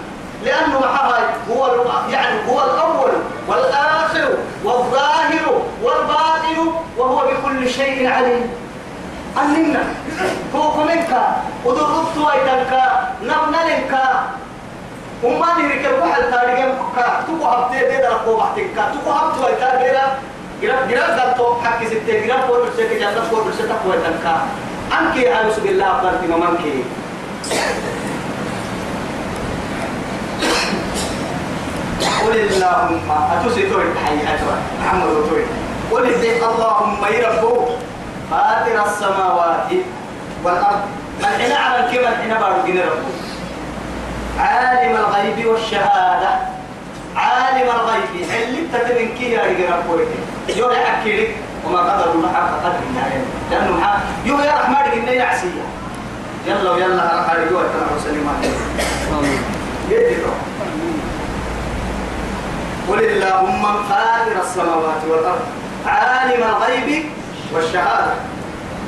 لأنه 0.45 0.81
معها 0.81 1.35
هو 1.51 1.67
يعني 2.11 2.37
هو 2.49 2.65
الأول 2.65 3.13
والآخر 3.49 4.29
والظاهر 4.65 5.63
والباطن 5.83 6.73
وهو 6.99 7.23
بكل 7.27 7.71
شيء 7.71 8.09
عليم. 8.09 8.51
أننا 9.43 9.83
فوق 10.53 10.77
منك 10.85 11.13
ودرت 11.65 12.17
ويتنك 12.17 12.83
نمنلنك 13.23 13.93
وما 15.25 15.47
نريك 15.59 15.87
الواحد 15.87 16.23
تاريخ 16.31 16.75
كا 16.97 17.25
تكو 17.29 17.45
هبتي 17.45 17.79
دي 17.79 17.97
دار 17.97 18.21
كو 18.25 18.37
بحتك 18.37 18.71
تكو 18.77 19.11
هبت 19.11 19.45
ويتا 19.45 19.79
غيرا 19.83 20.03
غيرا 20.63 20.77
غيرا 20.87 21.07
دلتو 21.17 21.55
حكي 21.65 21.87
ستة 21.87 22.13
غيرا 22.21 22.37
فور 22.47 22.69
بسيك 22.69 22.93
جاتا 23.01 23.21
فور 23.21 23.43
بسيك 23.43 23.67
تكو 23.67 23.91
ويتنك 23.91 24.27
أنك 24.99 25.27
أعوذ 25.27 25.61
بالله 25.61 25.87
أقدرت 25.87 26.23
ممنك 26.25 26.85
قل 32.27 32.37
اللهم 32.37 33.11
أتوسي 33.33 33.71
توي 33.71 33.85
حي 34.05 34.17
محمد 34.81 35.09
توي 35.31 35.45
قل 35.91 36.07
اللهم 36.43 37.01
يربو 37.11 37.55
فاطر 38.31 38.77
السماوات 38.87 39.71
والأرض. 40.45 40.83
من 41.23 41.27
حين 41.39 41.53
على 41.53 41.87
الكبر 41.87 42.07
حين 42.21 42.35
بارو 42.35 42.67
جن 42.67 42.79
ربه 42.79 43.15
عالم 44.39 44.97
الغيب 44.97 45.47
والشهادة. 45.47 46.31
عالم 47.17 47.69
الغيب. 47.71 48.05
اللي 48.49 48.63
تتمن 48.73 49.09
كي 49.19 49.31
يا 49.33 49.43
ربك 49.43 50.09
يوم 50.57 50.71
يحكي 50.71 51.29
وما 51.67 51.79
قدر 51.79 52.13
الله 52.13 52.33
حق 52.33 52.51
قدر 52.65 52.81
يعني 52.97 53.25
لأنه 53.51 53.77
محا 53.77 54.01
يوم 54.25 54.41
يا 54.41 54.53
رحمن 54.53 54.77
قلنا 54.77 55.13
يعسية 55.13 55.67
يلا 56.47 56.71
ويلا 56.71 57.03
راح 57.17 57.31
رجوع 57.31 57.63
ترى 57.63 58.01
سليمان. 58.05 58.39
يدي 59.91 60.17
قل 62.89 62.99
اللهم 63.05 63.63
فاطر 63.89 64.41
السماوات 64.43 65.03
والأرض 65.11 65.47
عالم 65.87 66.43
الغيب 66.43 67.05
والشهادة. 67.55 68.15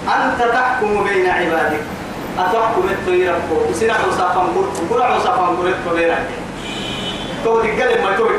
أنت 0.08 0.52
تحكم 0.52 1.04
بين 1.04 1.26
عبادك. 1.30 1.80
أتحكم 2.38 2.88
الطيرة 2.90 3.40
وسنع 3.70 3.94
وصافا 4.08 4.40
قرط 4.40 4.76
قرع 4.90 5.16
وصافا 5.16 5.46
قرط 5.46 5.94
بينك 5.96 6.28
تو 7.44 7.60
تقلب 7.60 8.02
ما 8.02 8.16
تقول 8.16 8.30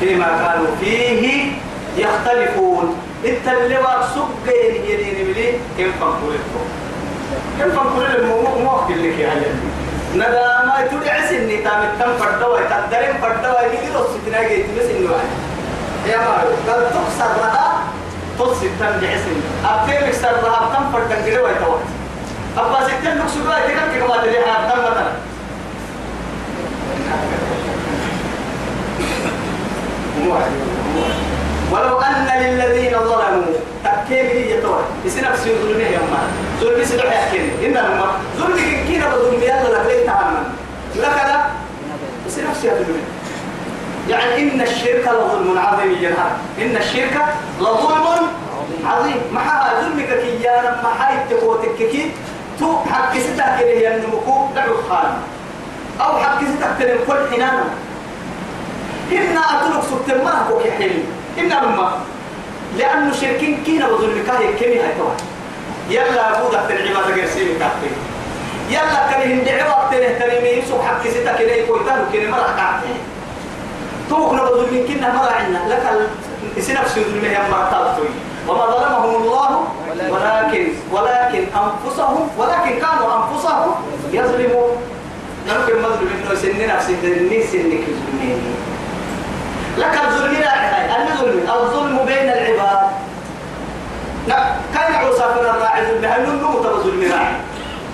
فيما 0.00 0.26
كانوا 0.26 0.66
فيه 0.80 1.52
يختلفون. 1.96 2.96
إنت 3.26 3.48
اللي 3.48 3.78
سق 4.14 4.52
يدين 4.88 5.28
ملي 5.28 5.52
كم 5.78 5.90
فنقولكم 6.00 6.64
كم 7.58 7.70
فنقول 7.70 8.26
مو 8.26 8.58
مو 8.58 8.80
لك 8.88 9.18
يا 9.18 9.34
علي 10.09 10.27
ندا 10.27 10.65
ما 10.65 10.87
تدعي 10.91 11.27
سني 11.29 11.57
تام 11.57 11.81
تم 11.99 12.17
فردوا 12.17 12.59
تدرين 12.59 13.13
فردوا 13.21 13.61
يجي 13.61 13.93
رص 13.95 14.07
تناجي 14.25 14.63
تمس 14.63 14.89
إنه 14.97 15.13
يا 16.07 16.17
مارو 16.17 16.49
قال 16.67 16.81
تكسر 16.89 17.31
لها 17.41 17.83
تصل 18.39 18.67
تم 18.79 18.99
جحسن 19.01 19.37
أبتين 19.65 20.09
يكسر 20.09 20.31
لها 20.43 20.57
أبتم 20.63 20.91
فردن 20.93 21.25
كده 21.25 21.43
ويتوقت 21.43 21.89
أبا 22.57 22.79
ستين 22.87 23.17
نكسر 23.17 23.43
لها 23.49 23.59
تكن 23.67 23.99
كما 23.99 24.21
تلي 24.21 24.39
جنها 46.10 46.36
إن 46.58 46.76
الشرك 46.76 47.16
لظلم 47.60 48.06
عظيم. 48.86 49.20
ما 49.32 49.40
ها 49.40 49.80
ظلمك 49.82 50.08
كيانا 50.08 50.70
ما 50.82 50.90
هاي 51.00 51.14
تقوتك 51.30 51.76
كي 51.78 52.10
تو 52.60 52.78
حق 52.92 53.18
ستك 53.18 53.58
كده 53.60 53.70
ينمكو 53.70 54.46
دعو 54.56 54.74
خان 54.90 55.12
أو 56.00 56.18
حق 56.18 56.38
ستك 56.44 56.78
كده 56.80 56.94
كل 57.06 57.34
حنانا 57.34 57.64
إن 59.12 59.36
أتلك 59.38 59.82
سبت 59.90 60.24
ما 60.24 60.46
هو 60.50 60.58
كحيل 60.58 61.04
إن 61.38 61.52
أما. 61.52 61.92
لأنه 62.78 63.12
شركين 63.12 63.62
كينا 63.66 63.88
بظلم 63.88 64.22
كاهي 64.26 64.52
كمي 64.52 64.78
هاي 64.80 64.92
طبعا 64.98 65.16
يلا 65.90 66.38
أبودا 66.38 66.66
تنعبا 66.68 67.02
تقرسيني 67.10 67.54
كاهي 67.58 67.90
يلا 68.70 69.10
كان 69.10 69.30
هند 69.30 69.48
عبا 69.48 69.88
تنهتني 69.90 70.40
من 70.40 70.58
يسوع 70.62 70.82
حق 70.86 71.08
ستة 71.08 71.36
كده 71.38 71.52
يكويتان 71.52 72.04
وكده 72.08 72.30
مرة 72.30 72.54
كاهي 74.10 74.18
توقنا 74.18 74.42
بظلم 74.42 74.86
كنا 74.88 75.12
مرة 75.12 75.30
عنا 75.30 75.58
لك 75.68 76.08
في 76.54 76.62
سيدنا 76.62 76.80
هي 77.22 77.50
مرة 77.50 77.98
وما 78.48 78.66
ظلمهم 78.66 79.22
الله 79.22 79.64
ولكن 80.10 80.68
ولكن 80.92 81.44
أنفسهم 81.54 82.28
ولكن 82.38 82.80
كانوا 82.80 83.08
أنفسهم 83.16 83.74
يظلمون. 84.12 84.70
نمكن 85.48 85.82
مظلم 85.82 86.10
إنه 86.18 86.34
سن 86.34 86.68
نفسي 86.68 86.94
درني 87.02 87.42
سنك 87.42 87.84
يظلمين 87.88 88.54
لك 89.78 90.00
الظلم 90.04 90.32
لا 90.32 91.12
الظلم 91.12 91.50
الظلم 91.50 91.96
بين 92.06 92.28
العباد. 92.28 92.90
لا 94.28 94.36
كان 94.74 94.94
عوصا 94.94 95.26
من 95.26 95.46
الراعي 95.46 95.86
ظلم 95.86 96.04
هل 96.04 96.26
نمو 96.26 96.62
ترى 96.62 96.74
ظلم 96.74 97.12
راعي؟ 97.12 97.34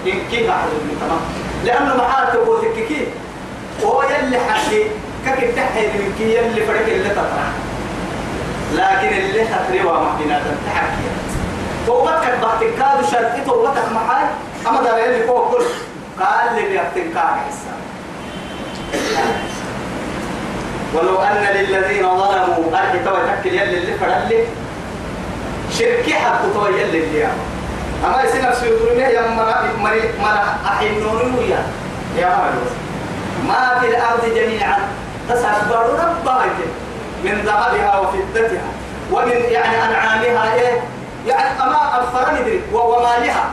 إن 0.06 0.18
كيف 0.30 0.46
ظلم 0.46 0.98
تمام. 1.00 1.20
لأنه 1.64 1.96
معاه 1.96 2.24
تقول 2.32 2.64
كيف؟ 2.88 3.08
وهو 3.82 4.02
يلي 4.02 4.38
حكي 4.38 4.82
تحيي 5.34 5.86
من 5.86 6.14
كي 6.18 6.34
يلي 6.34 6.66
فرق 6.66 6.86
اللي 6.86 7.10
تطرح. 7.10 7.48
لكن 8.74 9.16
اللي 9.16 9.44
تطري 9.44 9.80
وما 9.84 10.16
بنا 10.20 10.40
تحكي 10.66 11.06
توبتك 11.86 12.38
بعد 12.42 12.60
كادو 12.60 13.06
شرطي 13.10 13.40
توبتك 13.46 13.92
معاي 13.94 14.24
أما 14.68 14.82
دار 14.82 14.98
يلي 14.98 15.26
فوق 15.26 15.50
كل. 15.50 15.64
قال 16.20 16.54
لي 16.54 16.68
بيحتم 16.68 17.14
كان 17.14 17.36
حساب. 17.48 17.76
ولو 20.94 21.20
أن 21.22 21.44
للذين 21.54 22.02
ظلموا 22.02 22.72
أرحي 22.72 22.98
توي 23.04 23.20
تكل 23.20 23.54
يلي 23.54 23.78
اللي 23.78 23.94
فرق 23.98 24.46
شركي 25.78 26.14
حق 26.14 26.42
توي 26.54 26.80
يلي 26.80 27.04
اللي 27.04 27.26
أما 28.04 28.22
يصير 28.22 28.42
نفسه 28.42 28.66
يقول 28.66 28.98
يا 28.98 29.30
مرا 29.30 29.62
مرا 30.20 30.58
أحنون 30.66 31.34
ويا 31.38 31.62
يا 32.18 32.26
مرا 32.26 32.52
ما 33.48 33.80
في 33.80 33.86
الأرض 33.86 34.34
جميعا 34.34 34.85
تسبر 35.28 35.86
ربها 35.90 36.44
من 37.24 37.42
ذهبها 37.46 37.98
وفضتها 37.98 38.68
ومن 39.12 39.30
يعني 39.30 39.84
أنعامها 39.84 40.54
إيه؟ 40.54 40.80
يعني 41.26 41.62
أما 41.62 42.00
أفرني 42.00 42.42
دري 42.42 42.62
ومالها 42.72 43.44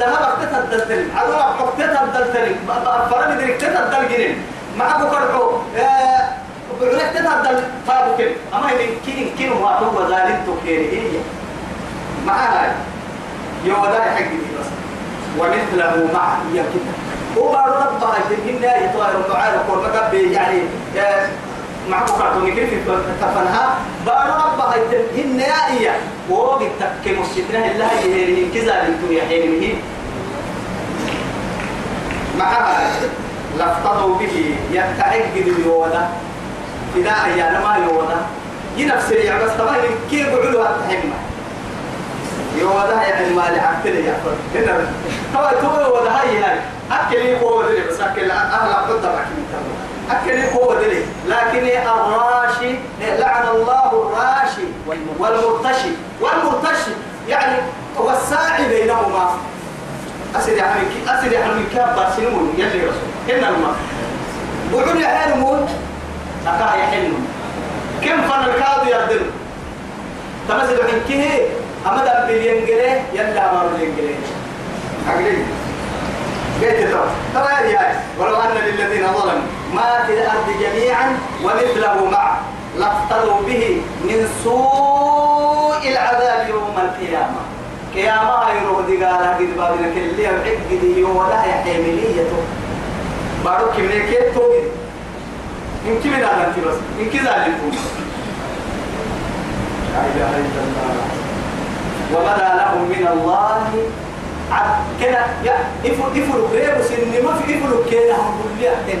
ذهب 0.00 0.22
اختتها 0.22 0.58
الدلتل 0.64 1.08
عدو 1.16 1.32
اختتها 1.32 2.04
الدلتل 2.04 2.56
أفرني 2.86 3.36
دري 3.36 3.54
اختتها 3.54 3.84
الدلجنين 3.86 4.42
معك 4.78 5.00
كرحو 5.10 5.50
بعد 6.80 6.94
اختتها 6.94 7.36
الدل 7.40 7.62
فابو 7.88 8.16
كل. 8.16 8.30
أما 8.54 8.70
يمكن 8.70 8.94
كين 9.06 9.34
كين 9.38 9.52
هو 9.52 9.68
ذلك 10.10 10.40
تكيري 10.46 11.00
هي. 11.00 11.18
معها 12.26 12.74
يودا 13.64 14.02
حق 14.02 14.18
دي 14.18 14.38
بس. 14.60 14.66
ومثله 15.38 16.08
معه 16.14 16.38
هي 16.52 16.58
كده 16.58 17.03
وبعد 17.36 17.72
ربها 17.72 18.18
جنين 18.30 18.62
يطير 18.62 19.32
معاه 19.32 19.54
وقول 19.68 20.32
يعني 20.32 20.58
معك 21.90 22.06
كرتون 22.06 22.54
كيف 22.54 22.70
تفنها 23.20 23.76
بعد 24.06 24.28
ربها 24.28 24.74
هن 25.16 25.40
يا 25.40 25.78
إيا 25.78 25.94
وقت 26.30 26.62
تك 26.80 27.18
مسجدنا 27.18 27.70
الله 27.70 27.92
يهري 27.92 28.48
كذا 28.54 28.82
لنتو 28.82 29.26
حين 29.28 29.82
معها 32.38 32.90
لفتضوا 33.58 34.18
به 34.18 34.56
يتعقد 34.72 35.36
اليودا 35.36 36.08
إذا 36.96 37.14
أيانا 37.24 37.60
ما 37.60 37.76
يودا 37.76 38.16
ينفس 38.76 39.10
يا 39.10 39.44
بس 39.44 39.50
طبعا 39.58 39.76
كيف 40.10 40.28
يقولوا 40.28 40.68
التحمة 40.68 41.14
يودا 42.58 43.02
يعني 43.02 43.34
ما 43.34 43.42
لعبتني 43.42 44.06
يا 44.06 44.16
فرد 44.24 44.62
هنا. 44.62 44.86
طبعا 45.34 45.52
تو 45.52 45.96
ودا 45.96 46.10
هاي 46.10 46.38
هاي 46.38 46.58
أكل 46.90 47.44
هو 47.44 47.58
ودري 47.58 47.80
بس 47.90 48.00
أكل 48.00 48.30
أهل 48.30 48.72
قدر 48.74 49.10
أكل 49.10 49.36
أكل 50.10 50.56
هو 50.56 50.74
دلي 50.74 51.02
لكن 51.28 51.66
الراشي 51.88 52.74
لعن 53.00 53.48
الله 53.48 53.90
الراشي 53.92 54.66
والمرتشي. 54.86 55.90
والمرتشي 56.20 56.90
يعني 57.28 57.56
هو 57.98 58.10
الساعي 58.10 58.68
بينهما. 58.68 59.30
أسد 60.36 60.56
يعني 60.56 60.80
أسد 61.08 61.32
يعني 61.32 61.64
كاب 61.74 61.96
بارسلمون 61.96 62.54
يلي 62.58 62.80
رسول. 62.86 63.10
إن 63.30 63.44
الماء 63.44 63.74
بقول 64.72 65.02
يا 65.02 65.08
حلمون 65.08 65.68
أكا 66.46 66.76
يا 66.76 66.86
حلمون 66.86 67.26
كم 68.02 68.22
فن 68.22 68.44
الكاد 68.44 68.86
يردن 68.88 69.26
تمسك 70.48 70.80
عن 70.84 71.00
كه 71.08 71.40
أما 71.86 72.04
دم 72.04 72.26
بالينجلي 72.26 73.00
يلا 73.14 73.52
ما 73.52 73.68
بالينجلي 73.72 74.14
أقلي 75.08 75.36
قلت 76.62 76.80
ترى. 76.90 77.06
ترى 77.34 77.72
يا 77.72 78.00
ولو 78.18 78.36
أن 78.36 78.56
للذين 78.66 79.06
ظلموا 79.12 79.48
ما 79.74 80.04
في 80.06 80.12
الأرض 80.12 80.48
جميعا 80.60 81.18
ومثله 81.44 82.10
معه. 82.10 82.40
لافتروا 82.78 83.40
به 83.46 83.82
من 84.04 84.28
سوء 84.44 85.88
العذاب 85.92 86.48
يوم 86.48 86.76
القيامة. 86.78 87.40
قيامة 87.94 88.50
يروح 88.50 88.86
دي 88.86 89.04
قال 89.04 89.24
قد 89.34 89.56
بابنا 89.56 89.88
كل 89.94 90.18
يوم 90.18 90.38
عقد 90.44 91.16
ولا 91.16 91.44
يحملية 91.44 92.30
بارك 93.44 93.78
من 93.78 94.02
كيف 94.10 94.34
توجد 94.34 94.70
من 95.86 96.14
هذا 96.14 96.46
أنت 96.48 96.66
بس؟ 96.66 96.74
يمكن 96.98 97.18
ذلك 97.18 97.54
لا 99.94 100.00
إله 100.00 100.30
إلا 100.30 100.60
الله. 100.64 101.23
وبدا 102.14 102.48
لهم 102.58 102.82
من 102.88 103.08
الله 103.12 103.70
كده. 105.00 105.22
يا 105.44 105.56
إفل 105.84 106.02
إفل 106.20 106.40
كريم 106.52 106.82
سن 106.88 107.24
ما 107.24 107.34
في 107.34 107.44
إفل 107.54 107.90
كده 107.90 108.14
هم 108.14 108.34
كل 108.42 108.64
يحتم 108.64 109.00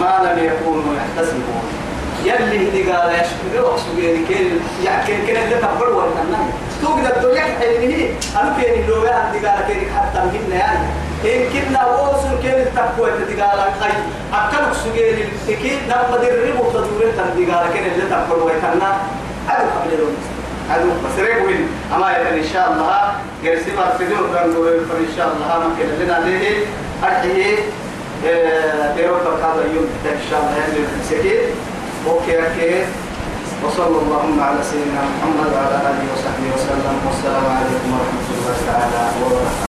ما 0.00 0.12
لم 0.24 0.44
يكونوا 0.44 0.94
يحتسبون. 0.96 1.62
يلي 2.24 2.68
هدي 2.68 2.92
قال 2.92 3.10
يشكر 3.14 3.64
وحسوين 3.64 4.26
كين 4.28 4.60
يعني 4.84 5.06
كين 5.06 5.26
كين 5.26 5.36
اللي 5.36 5.56
تقبل 5.56 5.88
ولا 5.88 6.06
توقد 6.82 7.06
الدنيا 7.16 7.42
حلمه 7.42 8.08
أنا 8.40 8.56
كين 8.60 8.86
لو 8.86 9.04
يا 9.04 9.30
هدي 9.30 9.46
قال 9.46 9.66
كين 9.66 9.90
حتى 9.96 10.18
مهنا 10.18 10.56
يعني. 10.56 10.86
إن 11.24 11.50
كنا 11.52 11.86
وصل 11.86 12.42
كين 12.42 12.54
التقوى 12.54 13.10
اللي 13.10 13.42
قال 13.42 13.58
خي 13.80 13.90
أكلك 14.34 14.72
سجين 14.84 15.18
التكين 15.48 15.78
نبض 15.88 16.24
الربو 16.24 16.70
تدور 16.70 17.04
تدي 17.18 17.52
قال 17.52 17.72
كين 17.72 17.84
اللي 17.92 18.10
تقبل 18.10 18.42
ويكنا 18.42 18.96
أدو 19.48 19.68
قبل 19.80 19.98
لون 19.98 20.16
أدو 20.70 20.88
بس 21.04 21.16
ريبوين 21.18 21.68
أما 21.94 22.06
إن 22.30 22.44
شاء 22.52 22.72
الله. 22.72 23.14
جرسي 23.44 23.70
ما 23.76 23.94
تدور 23.98 24.86
فإن 24.88 25.08
شاء 25.16 25.28
الله 25.34 25.48
ما 25.58 25.74
كنا 25.78 26.04
لنا 26.04 26.26
ليه 26.26 26.66
أرحيه 27.02 27.56
بيروت 28.96 29.26
هذا 29.26 29.62
اليوم. 29.66 29.88
إن 30.06 30.22
شاء 30.30 30.40
الله 30.40 30.54
ينزل 30.62 30.86
سكين 31.10 31.42
أوكي 32.06 32.36
أوكي. 32.38 32.84
وصلى 33.64 33.98
اللهم 34.02 34.40
على 34.40 34.58
سيدنا 34.62 35.02
محمد 35.02 35.52
وعلى 35.54 35.76
آله 35.90 36.02
وصحبه 36.12 36.48
وسلم. 36.54 36.96
والسلام 37.06 37.46
عليكم 37.56 37.88
ورحمة 37.94 38.26
الله 38.34 38.56
تعالى 38.66 39.02
وبركاته. 39.22 39.71